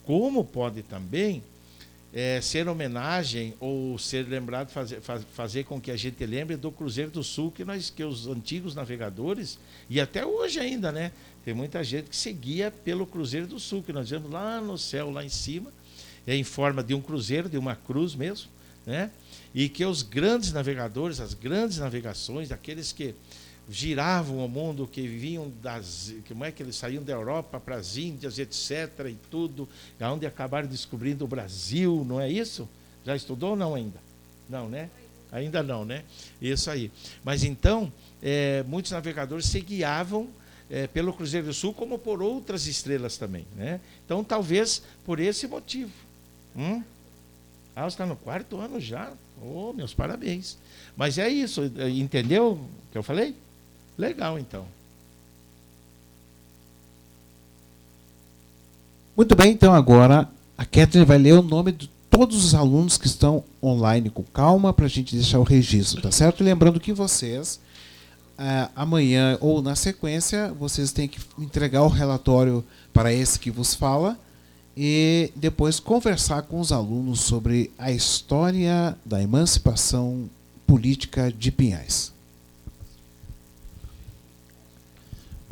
[0.08, 1.42] Como pode também
[2.14, 6.72] eh, ser homenagem ou ser lembrado, fazer, faz- fazer com que a gente lembre do
[6.72, 9.58] Cruzeiro do Sul, que, nós, que os antigos navegadores,
[9.90, 11.12] e até hoje ainda, né?
[11.44, 15.10] Tem muita gente que seguia pelo Cruzeiro do Sul, que nós vemos lá no céu,
[15.10, 15.70] lá em cima,
[16.26, 18.48] é em forma de um cruzeiro, de uma cruz mesmo,
[18.86, 19.10] né?
[19.54, 23.14] E que os grandes navegadores, as grandes navegações, aqueles que
[23.68, 27.96] giravam o mundo, que vinham das, como é que eles saíam da Europa para as
[27.96, 29.06] Índias, etc.
[29.10, 29.68] e tudo,
[30.00, 32.68] onde acabaram descobrindo o Brasil, não é isso?
[33.04, 34.00] Já estudou ou não ainda?
[34.48, 34.88] Não, né?
[35.30, 36.04] Ainda não, né?
[36.40, 36.90] Isso aí.
[37.22, 40.28] Mas então, eh, muitos navegadores se guiavam
[40.70, 43.80] eh, pelo Cruzeiro do Sul, como por outras estrelas também, né?
[44.04, 45.92] Então, talvez por esse motivo.
[46.56, 46.82] Hum?
[47.76, 49.12] Ah, está no quarto ano já?
[49.42, 50.56] Oh, meus parabéns.
[50.96, 51.62] Mas é isso,
[51.94, 53.36] entendeu o que eu falei?
[53.98, 54.64] Legal, então.
[59.16, 63.08] Muito bem, então agora a Catherine vai ler o nome de todos os alunos que
[63.08, 66.44] estão online com calma para a gente deixar o registro, tá certo?
[66.44, 67.60] Lembrando que vocês,
[68.38, 73.74] ah, amanhã ou na sequência, vocês têm que entregar o relatório para esse que vos
[73.74, 74.16] fala
[74.76, 80.30] e depois conversar com os alunos sobre a história da emancipação
[80.64, 82.12] política de Pinhais.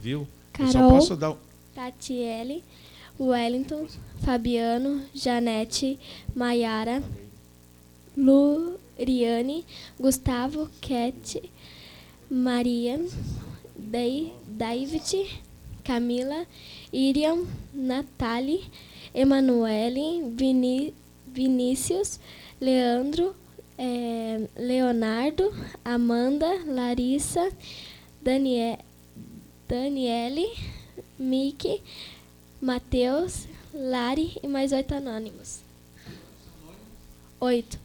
[0.06, 0.24] Viu?
[0.56, 0.90] Eu só Carol.
[0.90, 1.36] posso dar
[1.74, 2.62] Tatiele,
[3.18, 3.88] Wellington,
[4.24, 5.98] Fabiano, Janete,
[6.32, 7.02] Maiara,
[8.16, 9.64] Luriane,
[9.98, 11.42] Gustavo, Cat,
[12.30, 13.04] Maria,
[13.76, 15.26] Dai- David,
[15.82, 16.46] Camila,
[16.92, 17.44] Iriam,
[17.74, 18.62] Natali,
[19.12, 20.94] Emanuele, Vini,
[21.26, 22.20] Vinícius,
[22.60, 23.34] Leandro,
[23.76, 25.52] eh, Leonardo,
[25.84, 27.50] Amanda, Larissa,
[28.22, 28.78] Danie,
[29.68, 30.46] Daniele,
[31.18, 31.82] Miki,
[32.60, 35.60] Matheus, Lari e mais oito anônimos.
[37.40, 37.78] Oito.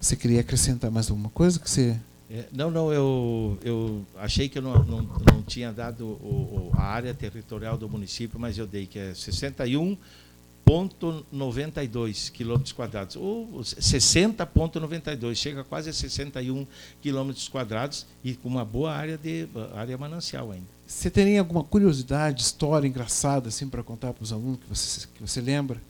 [0.00, 1.98] Você queria acrescentar mais alguma coisa que você
[2.30, 6.72] É, não, não, eu, eu achei que eu não, não, não tinha dado o, o-
[6.74, 9.14] a área territorial do município, mas eu dei, que é
[10.66, 16.66] 61,92 quilômetros quadrados, ou 60,92, chega quase a 61
[17.02, 20.66] quilômetros quadrados e com uma boa área de área manancial ainda.
[20.86, 25.20] Você teria alguma curiosidade, história engraçada assim para contar para os alunos que você, que
[25.20, 25.80] você lembra?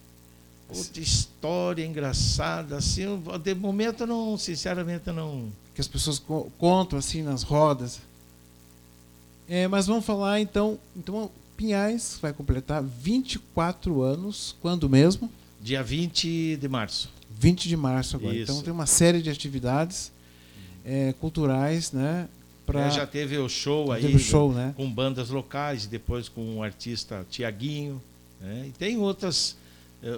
[0.68, 3.04] Outra história engraçada, assim,
[3.42, 5.52] de momento não, sinceramente, não.
[5.74, 8.00] Que as pessoas co- contam assim nas rodas.
[9.48, 15.30] É, mas vamos falar então, então Pinhais vai completar 24 anos, quando mesmo?
[15.60, 17.10] Dia 20 de março.
[17.38, 18.34] 20 de março agora.
[18.34, 18.50] Isso.
[18.52, 20.12] Então tem uma série de atividades
[20.84, 22.28] é, culturais, né?
[22.66, 22.86] Pra...
[22.86, 24.72] É, já teve o show aí Teve show, né?
[24.76, 28.00] com bandas locais, depois com o artista Tiaguinho.
[28.40, 28.66] né?
[28.68, 29.56] E tem outras.
[30.02, 30.16] eh,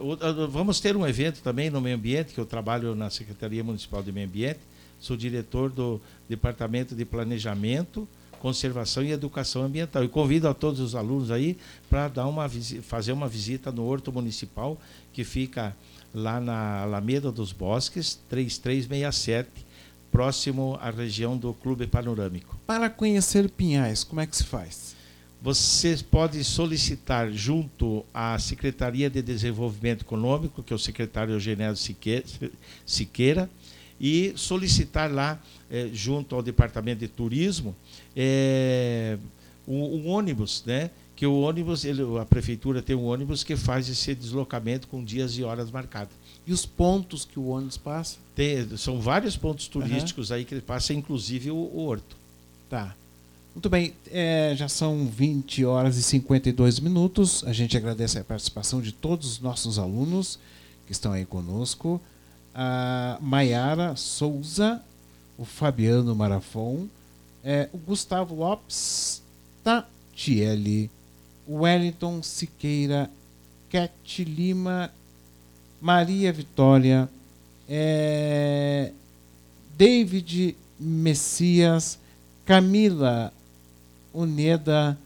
[0.49, 4.13] Vamos ter um evento também no meio ambiente, que eu trabalho na Secretaria Municipal de
[4.13, 4.61] Meio Ambiente,
[5.01, 8.07] sou diretor do Departamento de Planejamento,
[8.37, 10.05] Conservação e Educação Ambiental.
[10.05, 11.57] E convido a todos os alunos aí
[11.91, 12.49] para dar uma
[12.83, 14.81] fazer uma visita no Horto Municipal,
[15.13, 15.77] que fica
[16.15, 19.49] lá na Alameda dos Bosques, 3367,
[20.11, 22.59] próximo à região do Clube Panorâmico.
[22.67, 24.95] Para conhecer Pinhais, como é que se faz?
[25.43, 32.25] Você pode solicitar junto à Secretaria de Desenvolvimento Econômico, que é o secretário Eugenio Sique-
[32.85, 33.49] Siqueira,
[34.01, 37.75] e solicitar lá, eh, junto ao Departamento de Turismo,
[38.15, 39.19] eh,
[39.67, 40.91] um, um ônibus, né?
[41.15, 45.33] Que o ônibus, ele, a prefeitura tem um ônibus que faz esse deslocamento com dias
[45.39, 46.15] e horas marcados.
[46.47, 48.19] E os pontos que o ônibus passa?
[48.35, 52.17] Tem- são vários pontos turísticos aí que ele passa, inclusive o, o Horto.
[52.69, 52.95] Tá.
[53.55, 57.43] Muito bem, é, já são 20 horas e 52 minutos.
[57.45, 60.39] A gente agradece a participação de todos os nossos alunos
[60.87, 61.99] que estão aí conosco.
[62.55, 64.83] A Maiara Souza,
[65.39, 66.87] o Fabiano Marafon,
[67.45, 69.23] é, o Gustavo Lopes,
[69.63, 70.91] Tatiele,
[71.49, 73.11] Wellington Siqueira,
[73.71, 74.91] Cat Lima,
[75.81, 77.09] Maria Vitória,
[77.69, 78.93] é,
[79.77, 81.99] David Messias,
[82.45, 83.33] Camila
[84.13, 84.99] Uneda,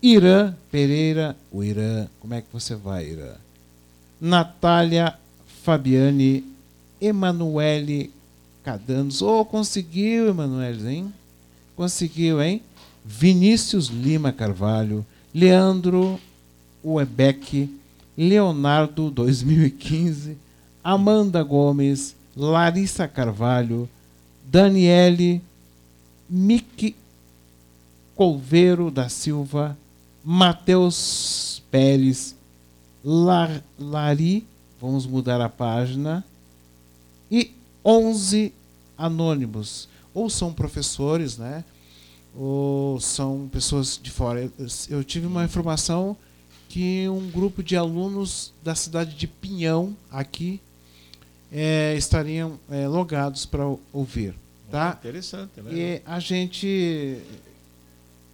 [0.00, 3.34] Irã Pereira, o Irã, como é que você vai, Irã?
[4.20, 5.18] Natália
[5.62, 6.44] Fabiane,
[7.00, 8.12] Emanuele
[8.66, 9.22] Cadanos.
[9.22, 11.14] Oh, conseguiu, Emanuele, hein?
[11.76, 12.60] Conseguiu, hein?
[13.04, 16.18] Vinícius Lima Carvalho, Leandro
[16.82, 17.70] Uebeck,
[18.18, 20.36] Leonardo 2015,
[20.82, 23.88] Amanda Gomes, Larissa Carvalho,
[24.44, 25.40] Daniele
[26.28, 26.96] Mick
[28.16, 29.78] Colveiro da Silva,
[30.24, 32.34] Matheus Pérez,
[33.04, 34.44] Lar- Lari,
[34.80, 36.24] vamos mudar a página,
[37.30, 37.52] e
[37.86, 38.52] 11
[38.98, 39.88] anônimos.
[40.12, 41.64] Ou são professores, né?
[42.34, 44.50] Ou são pessoas de fora.
[44.90, 46.16] Eu, tive uma informação
[46.68, 50.60] que um grupo de alunos da cidade de Pinhão, aqui,
[51.52, 53.62] eh, estariam eh, logados para
[53.92, 54.34] ouvir.
[54.70, 54.96] Tá?
[54.98, 55.70] Interessante, né?
[55.72, 57.18] E a gente.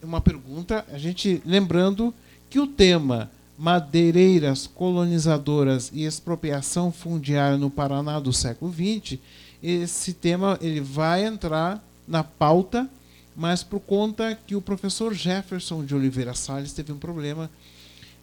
[0.03, 2.13] Uma pergunta, a gente lembrando
[2.51, 9.21] que o tema Madeireiras colonizadoras e expropriação fundiária no Paraná do século XX,
[9.63, 12.89] esse tema ele vai entrar na pauta,
[13.37, 17.51] mas por conta que o professor Jefferson de Oliveira Salles teve um problema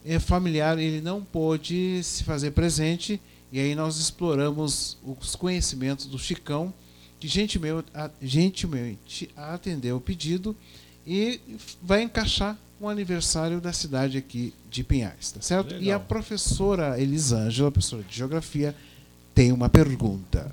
[0.06, 3.20] eh, familiar, ele não pôde se fazer presente,
[3.52, 6.74] e aí nós exploramos os conhecimentos do Chicão,
[7.20, 7.28] que
[8.22, 10.56] gentilmente, atendeu o pedido
[11.06, 11.40] e
[11.82, 15.74] vai encaixar o aniversário da cidade aqui de Pinhais, tá certo?
[15.74, 16.00] E a Legal.
[16.02, 18.74] professora Elisângela, professora de Geografia,
[19.36, 20.50] tem uma pergunta.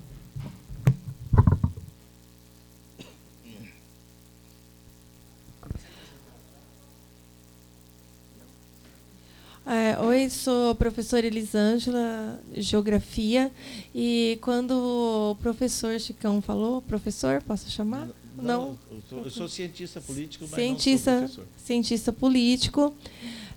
[9.66, 13.50] É, oi, sou a professora Elisângela, Geografia,
[13.92, 18.08] e quando o professor Chicão falou, professor, posso chamar?
[18.40, 18.78] Não.
[18.90, 21.64] eu sou, eu sou cientista político, mas cientista, não sou professor.
[21.64, 22.94] cientista político.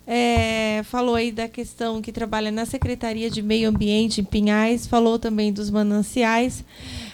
[0.07, 5.19] É, falou aí da questão que trabalha na Secretaria de Meio Ambiente em Pinhais, falou
[5.19, 6.65] também dos mananciais.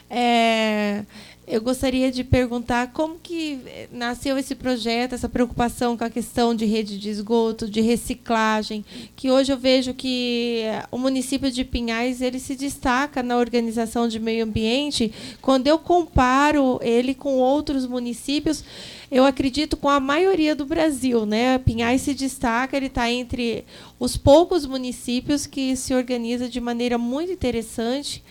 [0.10, 1.04] É,
[1.48, 6.56] eu gostaria de perguntar como que eh, nasceu esse projeto, essa preocupação com a questão
[6.56, 8.84] de rede de esgoto, de reciclagem,
[9.16, 14.08] que hoje eu vejo que eh, o município de Pinhais ele se destaca na organização
[14.08, 15.14] de meio ambiente.
[15.40, 18.64] Quando eu comparo ele com outros municípios,
[19.12, 21.60] eu acredito com a maioria do Brasil, né?
[21.60, 23.64] Pinhais se destaca, ele está entre
[24.00, 28.24] os poucos municípios que se organiza de maneira muito interessante,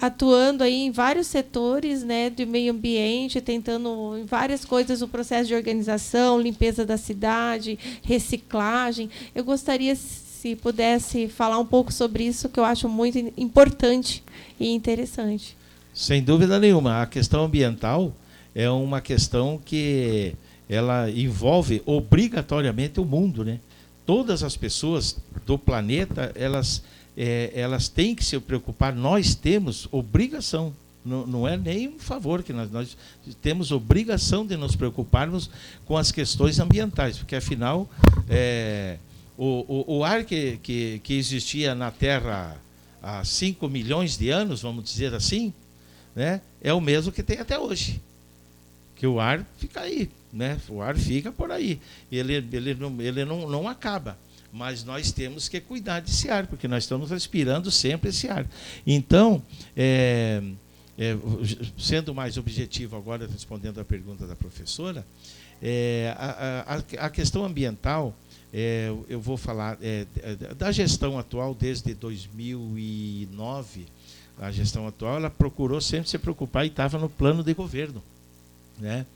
[0.00, 5.48] atuando aí em vários setores, né, de meio ambiente, tentando em várias coisas o processo
[5.48, 9.10] de organização, limpeza da cidade, reciclagem.
[9.34, 14.24] Eu gostaria se pudesse falar um pouco sobre isso, que eu acho muito importante
[14.58, 15.54] e interessante.
[15.92, 18.14] Sem dúvida nenhuma, a questão ambiental
[18.54, 20.34] é uma questão que
[20.68, 23.60] ela envolve obrigatoriamente o mundo, né?
[24.06, 26.82] Todas as pessoas do planeta, elas
[27.22, 28.94] eh, elas têm que se preocupar.
[28.94, 32.96] Nós temos obrigação, não, não é nem um favor que nós, nós
[33.42, 35.50] temos obrigação de nos preocuparmos
[35.84, 37.86] com as questões ambientais, porque afinal
[38.26, 38.96] eh,
[39.36, 42.56] o, o, o ar que, que, que existia na Terra
[43.02, 45.52] há 5 milhões de anos, vamos dizer assim,
[46.16, 48.00] né, é o mesmo que tem até hoje.
[48.96, 50.58] que o ar fica aí, né?
[50.70, 51.78] O ar fica por aí.
[52.10, 54.16] Ele, ele, não, ele não, não acaba.
[54.52, 58.46] Mas nós temos que cuidar desse ar, porque nós estamos respirando sempre esse ar.
[58.86, 59.42] Então,
[59.76, 60.42] é,
[60.98, 61.16] é,
[61.78, 65.06] sendo mais objetivo agora, respondendo à pergunta da professora,
[65.62, 66.64] é, a,
[67.00, 68.14] a, a, questão ambiental,
[68.52, 70.06] é, eu vou falar é,
[70.56, 73.86] da gestão atual desde 2009.
[74.38, 78.02] A gestão atual ela procurou sempre se preocupar e estava no plano de governo,
[78.78, 79.06] né?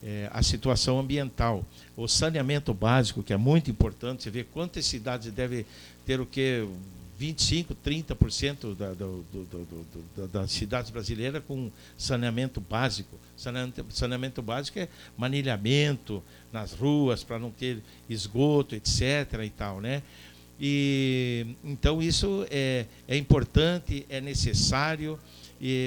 [0.00, 1.64] É, a situação ambiental,
[1.96, 4.22] o saneamento básico que é muito importante.
[4.22, 5.66] Você vê quantas cidades devem
[6.06, 6.68] ter o que
[7.18, 9.44] 25, 30% da, do, do,
[10.14, 13.18] do, das cidades brasileiras com saneamento básico.
[13.36, 16.22] Saneamento, saneamento básico é manilhamento
[16.52, 19.00] nas ruas para não ter esgoto, etc.
[19.44, 20.02] e tal, né?
[20.60, 25.18] E então isso é, é importante, é necessário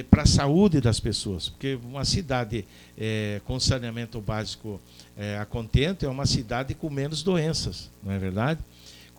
[0.09, 2.65] para a saúde das pessoas, porque uma cidade
[2.97, 4.81] é, com saneamento básico
[5.15, 8.59] é, a contento é uma cidade com menos doenças, não é verdade?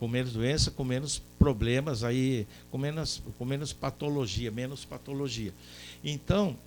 [0.03, 5.53] com menos doença, com menos problemas aí, com menos, com menos patologia, menos patologia.
[6.03, 6.57] Então,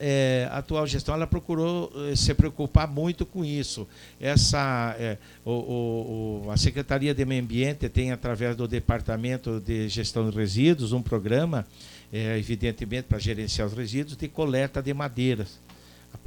[0.00, 3.86] é, a atual gestão ela procurou é, se preocupar muito com isso.
[4.18, 10.28] Essa, é, o, o, a Secretaria de Meio Ambiente tem, através do Departamento de Gestão
[10.28, 11.66] de Resíduos, um programa,
[12.10, 15.60] é, evidentemente, para gerenciar os resíduos, de coleta de madeiras.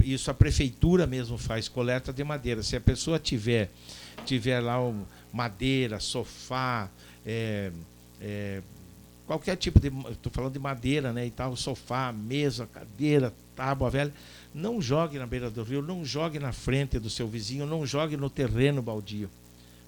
[0.02, 2.62] Isso a prefeitura mesmo faz, coleta de madeira.
[2.62, 3.70] Se a pessoa tiver,
[4.24, 6.88] tiver lá um, madeira, sofá,
[7.26, 7.72] é,
[8.20, 8.62] é,
[9.26, 9.88] qualquer tipo de.
[10.10, 11.26] Estou falando de madeira, né?
[11.26, 14.12] E tal, sofá, mesa, cadeira, tábua velha.
[14.54, 18.16] Não jogue na beira do rio, não jogue na frente do seu vizinho, não jogue
[18.16, 19.28] no terreno baldio.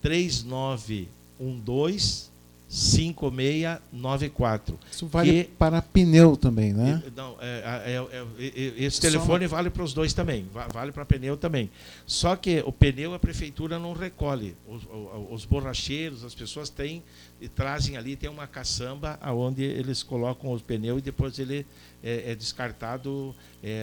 [0.00, 2.29] 3912
[2.70, 4.78] 5694.
[4.92, 7.02] Isso vale que, para pneu também, né?
[7.16, 7.96] Não, é, é,
[8.38, 8.46] é,
[8.78, 9.56] esse telefone Só...
[9.56, 11.68] vale para os dois também, vale para pneu também.
[12.06, 14.54] Só que o pneu a prefeitura não recolhe.
[14.68, 14.86] Os,
[15.30, 17.02] os borracheiros, as pessoas têm
[17.40, 21.66] e trazem ali, tem uma caçamba onde eles colocam os pneus e depois ele
[22.04, 23.34] é, descartado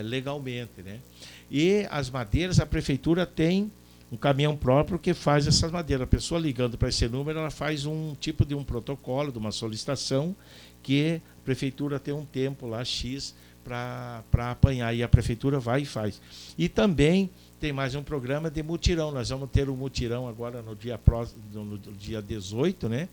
[0.02, 0.80] legalmente.
[0.82, 0.98] Né?
[1.50, 3.70] E as madeiras, a prefeitura tem
[4.10, 6.04] um caminhão próprio que faz essas madeiras.
[6.04, 9.52] A pessoa ligando para esse número, ela faz um tipo de um protocolo, de uma
[9.52, 10.34] solicitação,
[10.82, 14.94] que a prefeitura tem um tempo lá, X, para apanhar.
[14.94, 16.20] E a prefeitura vai e faz.
[16.56, 17.30] E também
[17.60, 19.12] tem mais um programa de mutirão.
[19.12, 23.08] Nós vamos ter um mutirão agora no dia, próximo, no dia 18, né?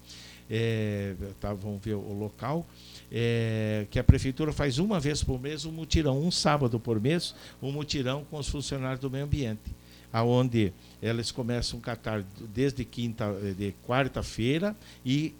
[0.47, 2.65] É, tá, vamos ver o local.
[3.11, 7.35] É, que a prefeitura faz uma vez por mês um mutirão, um sábado por mês,
[7.61, 9.75] um mutirão com os funcionários do meio ambiente
[10.15, 14.73] aonde elas começam a catar desde quinta, de quarta-feira
[15.05, 15.35] e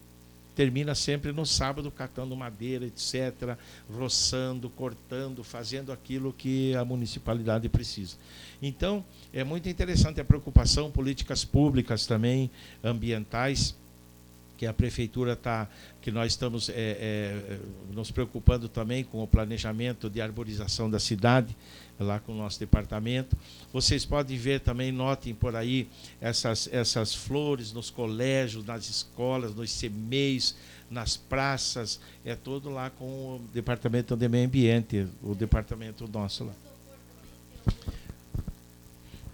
[0.53, 3.57] termina sempre no sábado catando madeira, etc.,
[3.89, 8.17] roçando, cortando, fazendo aquilo que a municipalidade precisa.
[8.61, 12.51] Então, é muito interessante a preocupação, políticas públicas também,
[12.83, 13.77] ambientais,
[14.57, 15.69] que a prefeitura está,
[16.01, 17.59] que nós estamos é, é,
[17.93, 21.55] nos preocupando também com o planejamento de arborização da cidade,
[22.03, 23.37] lá com o nosso departamento.
[23.71, 25.87] Vocês podem ver também, notem por aí
[26.19, 30.55] essas, essas flores nos colégios, nas escolas, nos semeios,
[30.89, 36.53] nas praças, é todo lá com o departamento de meio ambiente, o departamento nosso lá.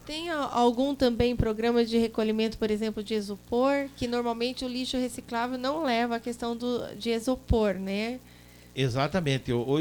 [0.05, 5.57] Tem algum também programa de recolhimento, por exemplo, de isopor, que normalmente o lixo reciclável
[5.57, 8.19] não leva a questão do, de isopor, né?
[8.75, 9.53] Exatamente.
[9.53, 9.77] O,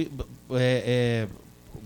[0.48, 1.28] o é, é,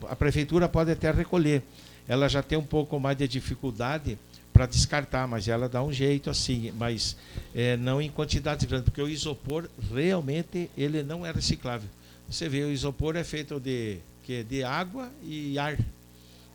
[0.09, 1.63] a prefeitura pode até recolher.
[2.07, 4.19] Ela já tem um pouco mais de dificuldade
[4.53, 7.17] para descartar, mas ela dá um jeito assim, mas
[7.55, 11.89] é, não em quantidades grandes, porque o isopor realmente ele não é reciclável.
[12.29, 15.77] Você vê, o isopor é feito de, que, de água e ar.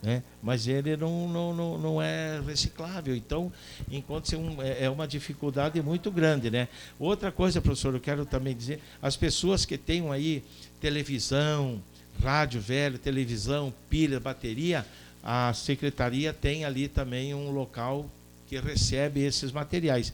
[0.02, 0.22] Né?
[0.42, 3.14] mas ele não, não, não, não é reciclável.
[3.14, 3.52] Então,
[3.90, 6.50] enquanto um, é, é uma dificuldade muito grande.
[6.50, 6.68] Né?
[6.98, 10.42] Outra coisa, professor, eu quero também dizer, as pessoas que tenham aí
[10.80, 11.82] televisão,
[12.22, 14.86] rádio velho, televisão, pilha, bateria,
[15.22, 18.08] a secretaria tem ali também um local
[18.46, 20.12] que recebe esses materiais.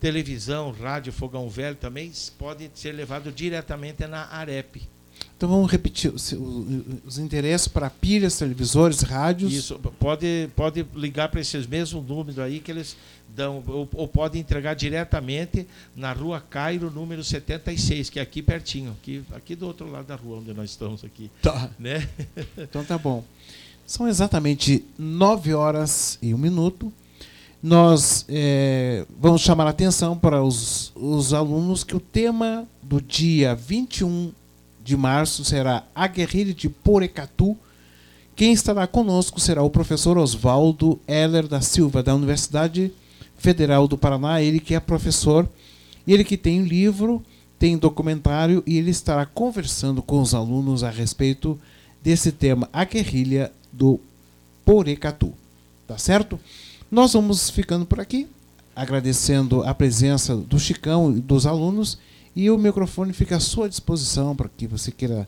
[0.00, 4.82] Televisão, rádio, fogão velho também podem ser levados diretamente na AREP
[5.36, 6.32] Então vamos repetir os,
[7.04, 9.52] os endereços para pilhas, televisores, rádios.
[9.52, 12.94] Isso, pode, pode ligar para esses mesmos números aí que eles
[13.36, 18.96] dão, ou, ou pode entregar diretamente na rua Cairo, número 76, que é aqui pertinho,
[19.00, 21.30] aqui, aqui do outro lado da rua onde nós estamos aqui.
[21.42, 21.70] Tá.
[21.78, 22.08] Né?
[22.56, 23.22] Então tá bom.
[23.86, 26.92] São exatamente 9 horas e um minuto.
[27.62, 33.54] Nós é, vamos chamar a atenção para os, os alunos que o tema do dia
[33.54, 34.32] 21
[34.82, 37.56] de março será a guerrilha de Porecatu.
[38.34, 42.92] Quem estará conosco será o professor Oswaldo Heller da Silva, da Universidade
[43.36, 45.48] Federal do Paraná, ele que é professor,
[46.06, 47.22] ele que tem livro,
[47.58, 51.58] tem documentário e ele estará conversando com os alunos a respeito
[52.02, 54.00] desse tema, a guerrilha do
[54.64, 55.32] Porecatu.
[55.86, 56.38] Tá certo?
[56.90, 58.26] Nós vamos ficando por aqui,
[58.74, 61.98] agradecendo a presença do Chicão e dos alunos
[62.34, 65.26] e o microfone fica à sua disposição para que você queira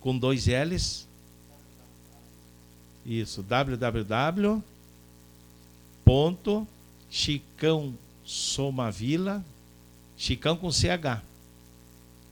[0.00, 1.06] com dois L's.
[3.06, 4.62] Isso, www
[10.16, 11.22] Chicão com CH.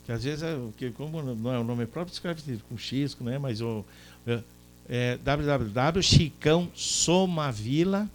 [0.06, 0.56] Que às vezes, é,
[0.96, 3.38] como não é o nome próprio, escreve com X, né?
[3.38, 3.84] mas o
[4.26, 4.42] é,
[4.88, 8.10] é www.chicão Somavila,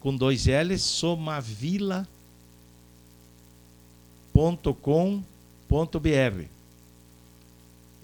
[0.00, 2.06] com dois L's, somavila.com.br.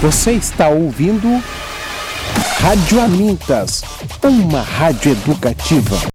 [0.00, 1.42] Você está ouvindo
[2.60, 3.82] Rádio Amintas,
[4.22, 5.98] uma rádio educativa.